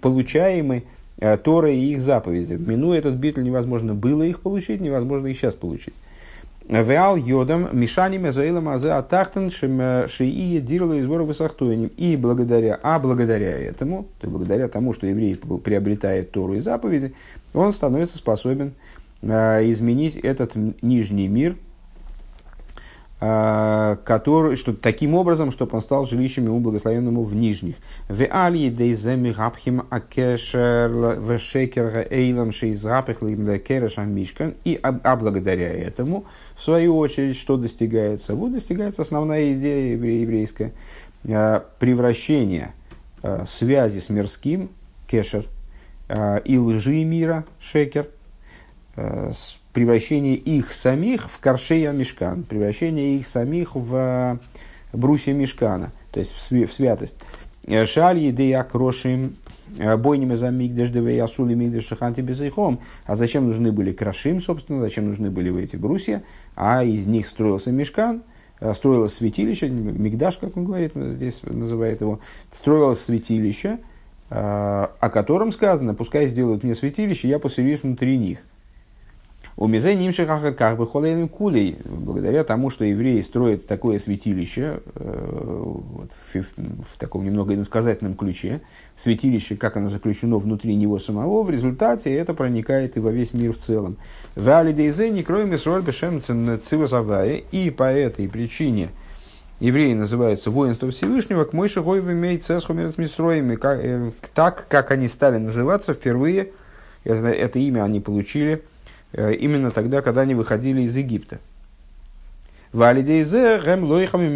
получаемый 0.00 0.84
э, 1.18 1.36
Торы 1.38 1.74
и 1.74 1.92
их 1.92 2.02
заповеди. 2.02 2.54
Минуя 2.54 2.98
этот 2.98 3.14
битуль 3.14 3.44
невозможно 3.44 3.94
было 3.94 4.22
их 4.24 4.40
получить, 4.40 4.82
невозможно 4.82 5.28
их 5.28 5.38
сейчас 5.38 5.54
получить. 5.54 5.94
Веал 6.80 7.16
йодом 7.16 7.68
мишаним 7.78 8.26
эзаилом 8.26 8.70
азе 8.70 8.92
атахтан 8.92 9.50
шии 9.50 10.58
дирла 10.58 10.98
избора 11.00 11.24
высохтуеним. 11.24 11.90
И 11.98 12.16
благодаря, 12.16 12.80
а 12.82 12.98
благодаря 12.98 13.50
этому, 13.50 14.04
то 14.20 14.26
есть 14.26 14.32
благодаря 14.32 14.68
тому, 14.68 14.94
что 14.94 15.06
еврей 15.06 15.36
приобретает 15.36 16.30
Тору 16.30 16.54
и 16.54 16.60
заповеди, 16.60 17.12
он 17.52 17.74
становится 17.74 18.16
способен 18.16 18.72
э, 19.20 19.70
изменить 19.70 20.16
этот 20.16 20.52
нижний 20.80 21.28
мир, 21.28 21.52
э, 21.52 21.71
который, 23.22 24.56
что, 24.56 24.72
таким 24.72 25.14
образом, 25.14 25.52
чтобы 25.52 25.76
он 25.76 25.82
стал 25.82 26.06
жилищем 26.06 26.46
ему 26.46 26.58
благословенному 26.58 27.22
в 27.22 27.36
нижних. 27.36 27.76
В 28.08 28.26
алии 28.26 28.68
дейземи 28.68 29.30
габхим 29.30 29.84
акешер 29.90 30.90
в 30.90 31.38
шекер 31.38 32.08
эйлам 32.10 32.50
шейзгапих 32.50 33.18
керешам 33.62 34.12
мишкан. 34.12 34.54
И 34.64 34.76
а, 34.82 34.98
а 35.04 35.14
благодаря 35.14 35.72
этому, 35.72 36.24
в 36.56 36.64
свою 36.64 36.96
очередь, 36.98 37.36
что 37.36 37.56
достигается? 37.56 38.34
Вот 38.34 38.54
достигается 38.54 39.02
основная 39.02 39.52
идея 39.52 39.94
еврейская. 39.94 40.72
Э, 41.22 41.60
превращение 41.78 42.74
э, 43.22 43.44
связи 43.46 44.00
с 44.00 44.08
мирским, 44.08 44.70
кешер, 45.06 45.44
и 46.44 46.58
лжи 46.58 47.04
мира, 47.04 47.46
шекер, 47.58 48.08
превращение 49.72 50.36
их 50.36 50.72
самих 50.72 51.30
в 51.30 51.38
коршея 51.38 51.92
мешкан, 51.92 52.42
превращение 52.42 53.16
их 53.16 53.26
самих 53.26 53.74
в 53.74 54.38
брусья 54.92 55.32
мешкана, 55.32 55.92
то 56.10 56.20
есть 56.20 56.32
в 56.32 56.72
святость. 56.72 57.16
Шаль 57.86 58.18
еды 58.18 58.52
акрошим 58.54 59.36
бойними 59.98 60.34
за 60.34 60.50
мигдеш 60.50 60.90
девей 60.90 61.18
асули 61.20 61.54
мигдеш 61.54 61.86
шаханти 61.86 62.20
безайхом. 62.20 62.80
А 63.06 63.16
зачем 63.16 63.46
нужны 63.46 63.72
были 63.72 63.92
крашим, 63.92 64.42
собственно, 64.42 64.80
зачем 64.80 65.06
нужны 65.08 65.30
были 65.30 65.62
эти 65.62 65.76
брусья? 65.76 66.22
А 66.56 66.84
из 66.84 67.06
них 67.06 67.26
строился 67.26 67.72
мешкан, 67.72 68.24
строилось 68.74 69.14
святилище, 69.14 69.70
мигдаш, 69.70 70.36
как 70.38 70.56
он 70.56 70.64
говорит, 70.64 70.92
здесь 70.94 71.40
называет 71.44 72.00
его, 72.02 72.20
строилось 72.50 73.00
святилище, 73.00 73.78
о 74.28 75.10
котором 75.10 75.52
сказано, 75.52 75.94
пускай 75.94 76.26
сделают 76.26 76.64
мне 76.64 76.74
святилище, 76.74 77.28
я 77.28 77.38
поселюсь 77.38 77.82
внутри 77.82 78.18
них. 78.18 78.40
У 79.62 79.68
Мизе 79.68 79.94
Нимших 79.94 80.28
Ахарках 80.28 80.76
Бехолейным 80.76 81.28
Кулей, 81.28 81.78
благодаря 81.84 82.42
тому, 82.42 82.68
что 82.68 82.84
евреи 82.84 83.20
строят 83.20 83.64
такое 83.64 84.00
святилище, 84.00 84.80
э, 84.96 85.62
вот, 85.64 86.10
в, 86.10 86.34
в, 86.34 86.98
таком 86.98 87.24
немного 87.24 87.54
иносказательном 87.54 88.16
ключе, 88.16 88.60
святилище, 88.96 89.54
как 89.54 89.76
оно 89.76 89.88
заключено 89.88 90.38
внутри 90.38 90.74
него 90.74 90.98
самого, 90.98 91.44
в 91.44 91.50
результате 91.50 92.12
это 92.12 92.34
проникает 92.34 92.96
и 92.96 93.00
во 93.00 93.12
весь 93.12 93.34
мир 93.34 93.52
в 93.52 93.58
целом. 93.58 93.98
В 94.34 94.50
Алидейзе 94.50 95.10
не 95.10 95.22
кроем 95.22 95.54
Исроль 95.54 95.82
Бешем 95.82 96.20
и 97.52 97.70
по 97.70 97.84
этой 97.84 98.28
причине 98.28 98.88
евреи 99.60 99.94
называются 99.94 100.50
воинство 100.50 100.90
Всевышнего, 100.90 101.44
к 101.44 101.52
Мойше 101.52 101.82
Гойв 101.82 102.04
имеет 102.06 102.42
Цесхумер 102.42 102.90
с 102.90 102.98
так, 104.34 104.66
как 104.66 104.90
они 104.90 105.06
стали 105.06 105.36
называться 105.36 105.94
впервые, 105.94 106.50
это, 107.04 107.28
это 107.28 107.60
имя 107.60 107.84
они 107.84 108.00
получили– 108.00 108.64
Э, 108.71 108.71
именно 109.14 109.70
тогда, 109.70 110.02
когда 110.02 110.22
они 110.22 110.34
выходили 110.34 110.82
из 110.82 110.96
Египта. 110.96 111.38
Валидейзе 112.72 113.58
гэм 113.58 113.84
лойхами 113.84 114.28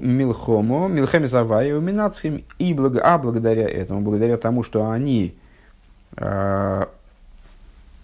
милхомо, 0.00 0.88
милхеми 0.88 1.26
заваю 1.26 1.80
минацим. 1.80 2.44
И 2.58 2.72
благо, 2.72 3.00
а 3.02 3.18
благодаря 3.18 3.68
этому, 3.68 4.00
благодаря 4.00 4.36
тому, 4.36 4.62
что 4.62 4.88
они 4.88 5.34
э, 6.16 6.86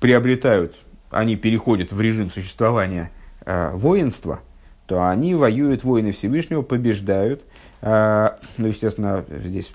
приобретают, 0.00 0.74
они 1.10 1.36
переходят 1.36 1.92
в 1.92 2.00
режим 2.00 2.32
существования 2.32 3.12
э, 3.46 3.70
воинства, 3.74 4.40
то 4.86 5.08
они 5.08 5.36
воюют 5.36 5.84
воины 5.84 6.10
Всевышнего, 6.10 6.62
побеждают. 6.62 7.44
Э, 7.80 8.30
ну, 8.56 8.66
естественно, 8.66 9.24
здесь, 9.28 9.70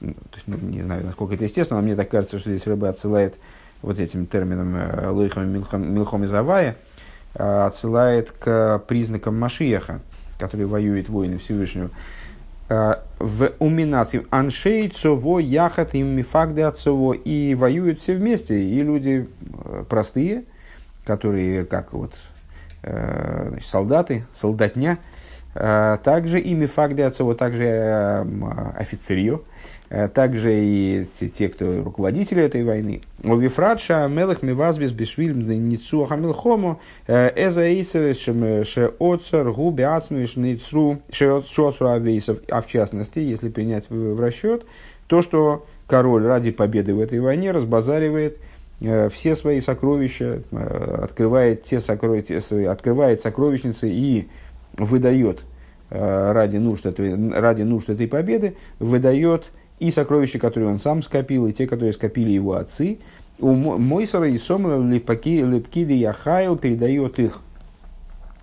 ну, 0.45 0.57
не 0.57 0.81
знаю, 0.81 1.05
насколько 1.05 1.35
это 1.35 1.45
естественно, 1.45 1.79
но 1.79 1.85
мне 1.85 1.95
так 1.95 2.09
кажется, 2.09 2.37
что 2.37 2.49
здесь 2.49 2.67
рыба 2.67 2.89
отсылает 2.89 3.35
вот 3.81 3.99
этим 3.99 4.25
термином 4.25 4.75
э, 4.75 5.09
Лойхам 5.09 5.49
Милхом 5.49 6.27
Завая, 6.27 6.75
э, 7.35 7.65
отсылает 7.65 8.31
к 8.31 8.83
признакам 8.87 9.39
Машиеха, 9.39 10.01
который 10.37 10.65
воюет 10.65 11.09
воины 11.09 11.37
Всевышнего. 11.37 11.89
Э, 12.69 12.95
в 13.19 13.51
уминации 13.59 14.25
аншей 14.31 14.89
цово 14.89 15.39
яхат 15.39 15.95
им 15.95 16.07
мифагды 16.07 16.61
отцово 16.63 17.13
и 17.13 17.55
воюют 17.55 17.99
все 17.99 18.15
вместе, 18.15 18.61
и 18.61 18.81
люди 18.81 19.27
простые, 19.89 20.43
которые 21.05 21.65
как 21.65 21.93
вот 21.93 22.13
значит, 22.81 23.67
солдаты, 23.67 24.23
солдатня, 24.33 24.99
также 25.53 26.39
и 26.39 26.53
мифагды 26.53 27.03
отцово, 27.03 27.35
также 27.35 28.25
офицерье, 28.77 29.41
также 29.89 30.53
и 30.53 31.05
те, 31.35 31.49
кто 31.49 31.81
руководители 31.83 32.43
этой 32.43 32.63
войны. 32.63 33.01
У 33.23 33.35
Вифрадша 33.35 34.07
Мелах 34.07 34.43
Мивазбис 34.43 34.91
Бишвиль 34.91 35.35
Ницу 35.35 36.05
Хамилхому 36.05 36.79
э, 37.07 37.31
Эза 37.35 37.63
Эйсер 37.63 38.13
Ше 38.65 38.93
Оцер 38.99 39.51
Губи 39.51 39.81
Ацмиш 39.81 40.35
Ницру 40.35 40.99
Ше 41.11 41.39
Оцру 41.39 41.87
Авейсов. 41.87 42.37
А 42.49 42.61
в 42.61 42.67
частности, 42.67 43.17
если 43.17 43.49
принять 43.49 43.89
в 43.89 44.19
расчет, 44.19 44.63
то, 45.07 45.23
что 45.23 45.65
король 45.87 46.23
ради 46.23 46.51
победы 46.51 46.93
в 46.93 46.99
этой 46.99 47.19
войне 47.19 47.49
разбазаривает 47.49 48.37
э, 48.81 49.09
все 49.09 49.35
свои 49.35 49.59
сокровища, 49.59 50.43
открывает, 50.51 51.63
те 51.63 51.79
сокровища, 51.79 52.71
открывает 52.71 53.21
сокровищницы 53.21 53.89
и 53.89 54.27
выдает 54.77 55.41
ради 55.89 56.57
нужд, 56.57 56.85
этой, 56.85 57.31
ради 57.31 57.63
нужд 57.63 57.89
этой 57.89 58.07
победы, 58.07 58.55
выдает 58.77 59.45
и 59.79 59.91
сокровища, 59.91 60.39
которые 60.39 60.69
он 60.69 60.79
сам 60.79 61.01
скопил, 61.01 61.47
и 61.47 61.53
те, 61.53 61.67
которые 61.67 61.93
скопили 61.93 62.31
его 62.31 62.53
отцы. 62.53 62.99
У 63.39 63.53
Мойсера 63.53 64.27
и 64.29 64.37
Сомла 64.37 64.81
Лепкиды 64.81 65.93
Яхайл 65.93 66.57
передает 66.57 67.19
их 67.19 67.39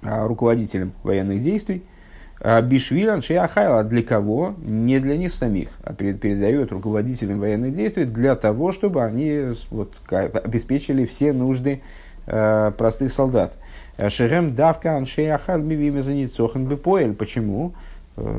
а, 0.03 0.27
руководителям 0.27 0.93
военных 1.03 1.43
действий. 1.43 1.83
А, 2.41 2.63
Бишвилан 2.63 3.21
Шиахайла 3.21 3.85
для 3.85 4.03
кого? 4.03 4.55
Не 4.65 4.99
для 4.99 5.19
них 5.19 5.33
самих, 5.33 5.69
а 5.85 5.93
передает 5.93 6.73
руководителям 6.73 7.41
военных 7.41 7.75
действий 7.75 8.05
для 8.05 8.37
того, 8.37 8.73
чтобы 8.73 9.05
они 9.05 9.53
вот, 9.71 9.95
обеспечили 10.09 11.05
все 11.05 11.33
нужды 11.33 11.83
э, 12.27 12.73
простых 12.77 13.13
солдат. 13.13 13.55
Шерем 14.09 14.55
давка 14.55 14.97
аншеяхал 14.97 15.59
мивиме 15.59 16.03
заницохан 16.03 16.67
бепоэль. 16.67 17.15
Почему? 17.15 17.73
Э, 17.75 17.96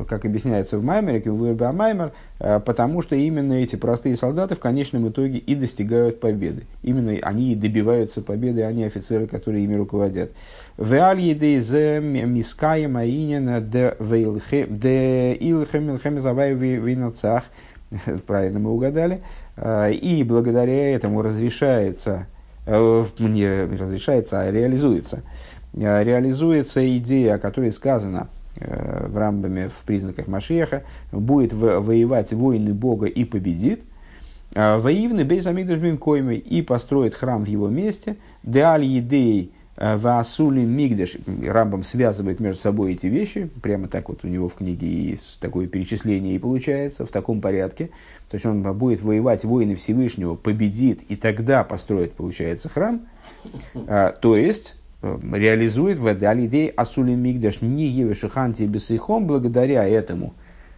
как 0.08 0.24
объясняется 0.24 0.76
в 0.76 0.84
Маймере, 0.84 1.22
в 1.30 1.72
Маймер, 1.72 2.12
э, 2.40 2.58
потому 2.58 3.00
что 3.00 3.14
именно 3.14 3.52
эти 3.52 3.76
простые 3.76 4.16
солдаты 4.16 4.56
в 4.56 4.58
конечном 4.58 5.08
итоге 5.08 5.38
и 5.38 5.54
достигают 5.54 6.18
победы. 6.18 6.64
Именно 6.82 7.18
они 7.22 7.52
и 7.52 7.54
добиваются 7.54 8.20
победы, 8.20 8.62
а 8.62 8.72
не 8.72 8.84
офицеры, 8.84 9.28
которые 9.28 9.62
ими 9.62 9.76
руководят. 9.76 10.32
Правильно 18.26 18.58
мы 18.58 18.72
угадали. 18.72 19.20
Э, 19.56 19.92
и 19.92 20.24
благодаря 20.24 20.92
этому 20.92 21.22
разрешается, 21.22 22.26
не 22.66 23.64
разрешается, 23.78 24.40
а 24.40 24.50
реализуется, 24.50 25.22
реализуется 25.72 26.98
идея, 26.98 27.34
о 27.34 27.38
которой 27.38 27.70
сказано– 27.70 28.28
Э, 28.37 28.37
в 28.60 29.16
Рамбаме 29.16 29.68
в 29.68 29.84
признаках 29.84 30.26
Машеха, 30.26 30.82
будет 31.12 31.52
воевать 31.52 32.32
воины 32.32 32.74
Бога 32.74 33.06
и 33.06 33.24
победит. 33.24 33.82
А, 34.54 34.78
Воивны 34.78 35.24
Бейзамигдаш 35.24 35.98
Коймы 35.98 36.36
и 36.36 36.62
построит 36.62 37.14
храм 37.14 37.44
в 37.44 37.48
его 37.48 37.68
месте. 37.68 38.16
Деаль 38.42 38.84
Едей 38.84 39.52
э, 39.76 39.96
Ваасули 39.96 40.60
Мигдаш. 40.60 41.16
Рамбам 41.46 41.82
связывает 41.82 42.40
между 42.40 42.60
собой 42.60 42.94
эти 42.94 43.06
вещи. 43.06 43.50
Прямо 43.62 43.88
так 43.88 44.08
вот 44.08 44.24
у 44.24 44.28
него 44.28 44.48
в 44.48 44.54
книге 44.54 44.88
есть 44.88 45.38
такое 45.40 45.66
перечисление 45.66 46.34
и 46.34 46.38
получается 46.38 47.04
в 47.04 47.10
таком 47.10 47.40
порядке. 47.40 47.90
То 48.30 48.34
есть 48.34 48.46
он 48.46 48.62
будет 48.62 49.02
воевать 49.02 49.44
воины 49.44 49.74
Всевышнего, 49.74 50.34
победит 50.34 51.02
и 51.08 51.16
тогда 51.16 51.64
построит, 51.64 52.12
получается, 52.12 52.68
храм. 52.68 53.06
А, 53.86 54.12
то 54.12 54.36
есть 54.36 54.77
Э, 54.77 54.77
реализует 55.02 55.98
в 55.98 56.14
Далидей 56.14 56.68
Асули 56.68 57.14
Мигдаш 57.14 57.60
не 57.62 57.86
Евешиханти 57.86 58.64
Бесейхом, 58.64 59.26
благодаря 59.26 59.86
этому 59.86 60.34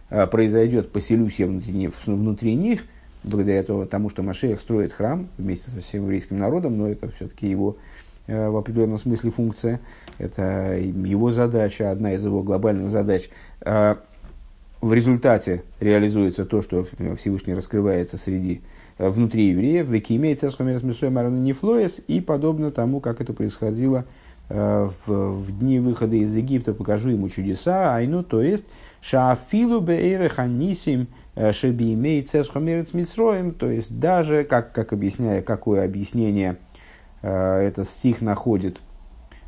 э, 0.09 0.27
произойдет 0.27 0.91
поселюсь 0.91 1.39
внутри, 1.39 1.89
внутри 2.05 2.55
них, 2.55 2.85
благодаря 3.23 3.63
тому, 3.63 4.09
что 4.09 4.21
Машех 4.21 4.59
строит 4.59 4.93
храм 4.93 5.27
вместе 5.37 5.71
со 5.71 5.81
всем 5.81 6.03
еврейским 6.03 6.37
народом, 6.37 6.77
но 6.77 6.87
это 6.87 7.09
все-таки 7.11 7.47
его 7.47 7.77
э, 8.27 8.49
в 8.49 8.57
определенном 8.57 8.99
смысле 8.99 9.31
функция, 9.31 9.79
это 10.19 10.77
его 10.77 11.31
задача, 11.31 11.89
одна 11.89 12.13
из 12.13 12.23
его 12.23 12.43
глобальных 12.43 12.89
задач. 12.89 13.29
В 14.81 14.95
результате 14.95 15.63
реализуется 15.79 16.43
то, 16.43 16.63
что 16.63 16.87
Всевышний 17.15 17.53
раскрывается 17.53 18.17
среди 18.17 18.61
внутри 19.09 19.49
евреев, 19.49 19.87
в 19.87 19.97
Экиме, 19.97 20.35
Цесхомерс 20.35 20.83
Месуя 20.83 21.09
Нефлоес, 21.09 22.01
и 22.07 22.21
подобно 22.21 22.71
тому, 22.71 22.99
как 22.99 23.21
это 23.21 23.33
происходило 23.33 24.05
э, 24.49 24.89
в, 25.05 25.33
в 25.33 25.59
дни 25.59 25.79
выхода 25.79 26.15
из 26.15 26.35
Египта, 26.35 26.73
покажу 26.73 27.09
ему 27.09 27.29
чудеса, 27.29 27.95
айну, 27.95 28.23
то 28.23 28.41
есть, 28.41 28.65
Шаафилу 29.01 29.81
беэйре 29.81 30.29
ханисим 30.29 31.07
э, 31.35 31.51
шебиимей 31.51 32.21
цесхомерец 32.21 32.93
митсроем, 32.93 33.53
то 33.53 33.69
есть 33.69 33.97
даже, 33.99 34.43
как, 34.43 34.73
как 34.73 34.93
объясняя, 34.93 35.41
какое 35.41 35.83
объяснение 35.85 36.57
э, 37.23 37.67
этот 37.67 37.87
стих 37.87 38.21
находит 38.21 38.81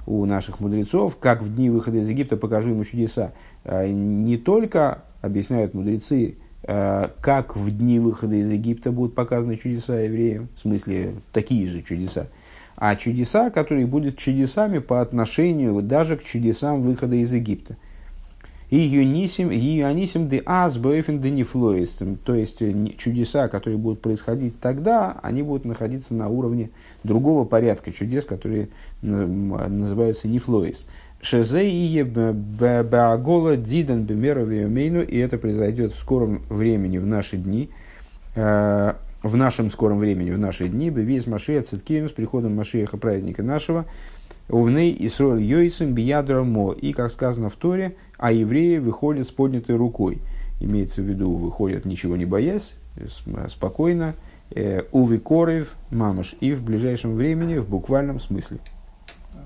у 0.07 0.25
наших 0.25 0.59
мудрецов, 0.59 1.17
как 1.17 1.43
в 1.43 1.55
дни 1.55 1.69
выхода 1.69 1.97
из 1.97 2.09
Египта 2.09 2.35
покажу 2.35 2.71
ему 2.71 2.83
чудеса. 2.83 3.31
Не 3.63 4.35
только 4.35 5.03
объясняют 5.21 5.73
мудрецы 5.73 6.35
Э, 6.35 6.42
как 6.65 7.55
в 7.55 7.77
дни 7.77 7.99
выхода 7.99 8.35
из 8.35 8.49
Египта 8.49 8.91
будут 8.91 9.15
показаны 9.15 9.57
чудеса 9.57 9.99
евреям, 9.99 10.47
в 10.55 10.59
смысле 10.61 11.15
такие 11.31 11.67
же 11.67 11.81
чудеса, 11.81 12.27
а 12.75 12.95
чудеса, 12.95 13.49
которые 13.49 13.85
будут 13.85 14.17
чудесами 14.17 14.79
по 14.79 15.01
отношению 15.01 15.81
даже 15.81 16.17
к 16.17 16.23
чудесам 16.23 16.81
выхода 16.81 17.15
из 17.15 17.33
Египта. 17.33 17.75
И 18.69 18.77
юнисим, 18.77 20.29
де 20.29 20.41
аз 20.47 20.77
бэйфен 20.79 21.19
де 21.19 21.29
нефлоис. 21.29 21.99
То 22.23 22.33
есть 22.33 22.57
чудеса, 22.97 23.47
которые 23.47 23.77
будут 23.77 24.01
происходить 24.01 24.59
тогда, 24.59 25.19
они 25.21 25.43
будут 25.43 25.65
находиться 25.65 26.15
на 26.15 26.27
уровне 26.27 26.71
другого 27.03 27.45
порядка 27.45 27.91
чудес, 27.91 28.25
которые 28.25 28.69
называются 29.01 30.27
нефлоис. 30.27 30.87
Шезе 31.23 31.69
и 31.69 32.03
баагола 32.03 33.55
дидан 33.55 34.03
бемеровиомейну, 34.03 35.01
и 35.01 35.17
это 35.17 35.37
произойдет 35.37 35.93
в 35.93 35.99
скором 35.99 36.43
времени, 36.49 36.97
в 36.97 37.05
наши 37.05 37.37
дни, 37.37 37.69
в 38.35 38.93
нашем 39.23 39.71
скором 39.71 39.99
времени, 39.99 40.31
в 40.31 40.37
наши 40.37 40.67
дни, 40.67 40.89
весь 40.89 41.25
Машия 41.25 41.61
Циткием 41.61 42.09
с 42.09 42.11
приходом 42.11 42.55
Машиеха, 42.55 42.97
праведника 42.97 43.41
нашего, 43.41 43.85
Увней 44.49 44.93
Исроэль 44.99 45.41
Йойцем 45.41 45.93
Биядрамо. 45.93 46.73
И, 46.73 46.91
как 46.91 47.09
сказано 47.09 47.49
в 47.49 47.55
Торе, 47.55 47.95
а 48.17 48.33
евреи 48.33 48.79
выходят 48.79 49.25
с 49.25 49.31
поднятой 49.31 49.77
рукой. 49.77 50.19
Имеется 50.59 51.01
в 51.01 51.05
виду, 51.05 51.31
выходят 51.31 51.85
ничего 51.85 52.17
не 52.17 52.25
боясь, 52.25 52.75
спокойно, 53.47 54.15
э, 54.51 54.81
увы 54.91 55.19
корев, 55.19 55.75
мамаш, 55.89 56.35
и 56.41 56.51
в 56.53 56.61
ближайшем 56.63 57.15
времени, 57.15 57.57
в 57.57 57.69
буквальном 57.69 58.19
смысле. 58.19 58.59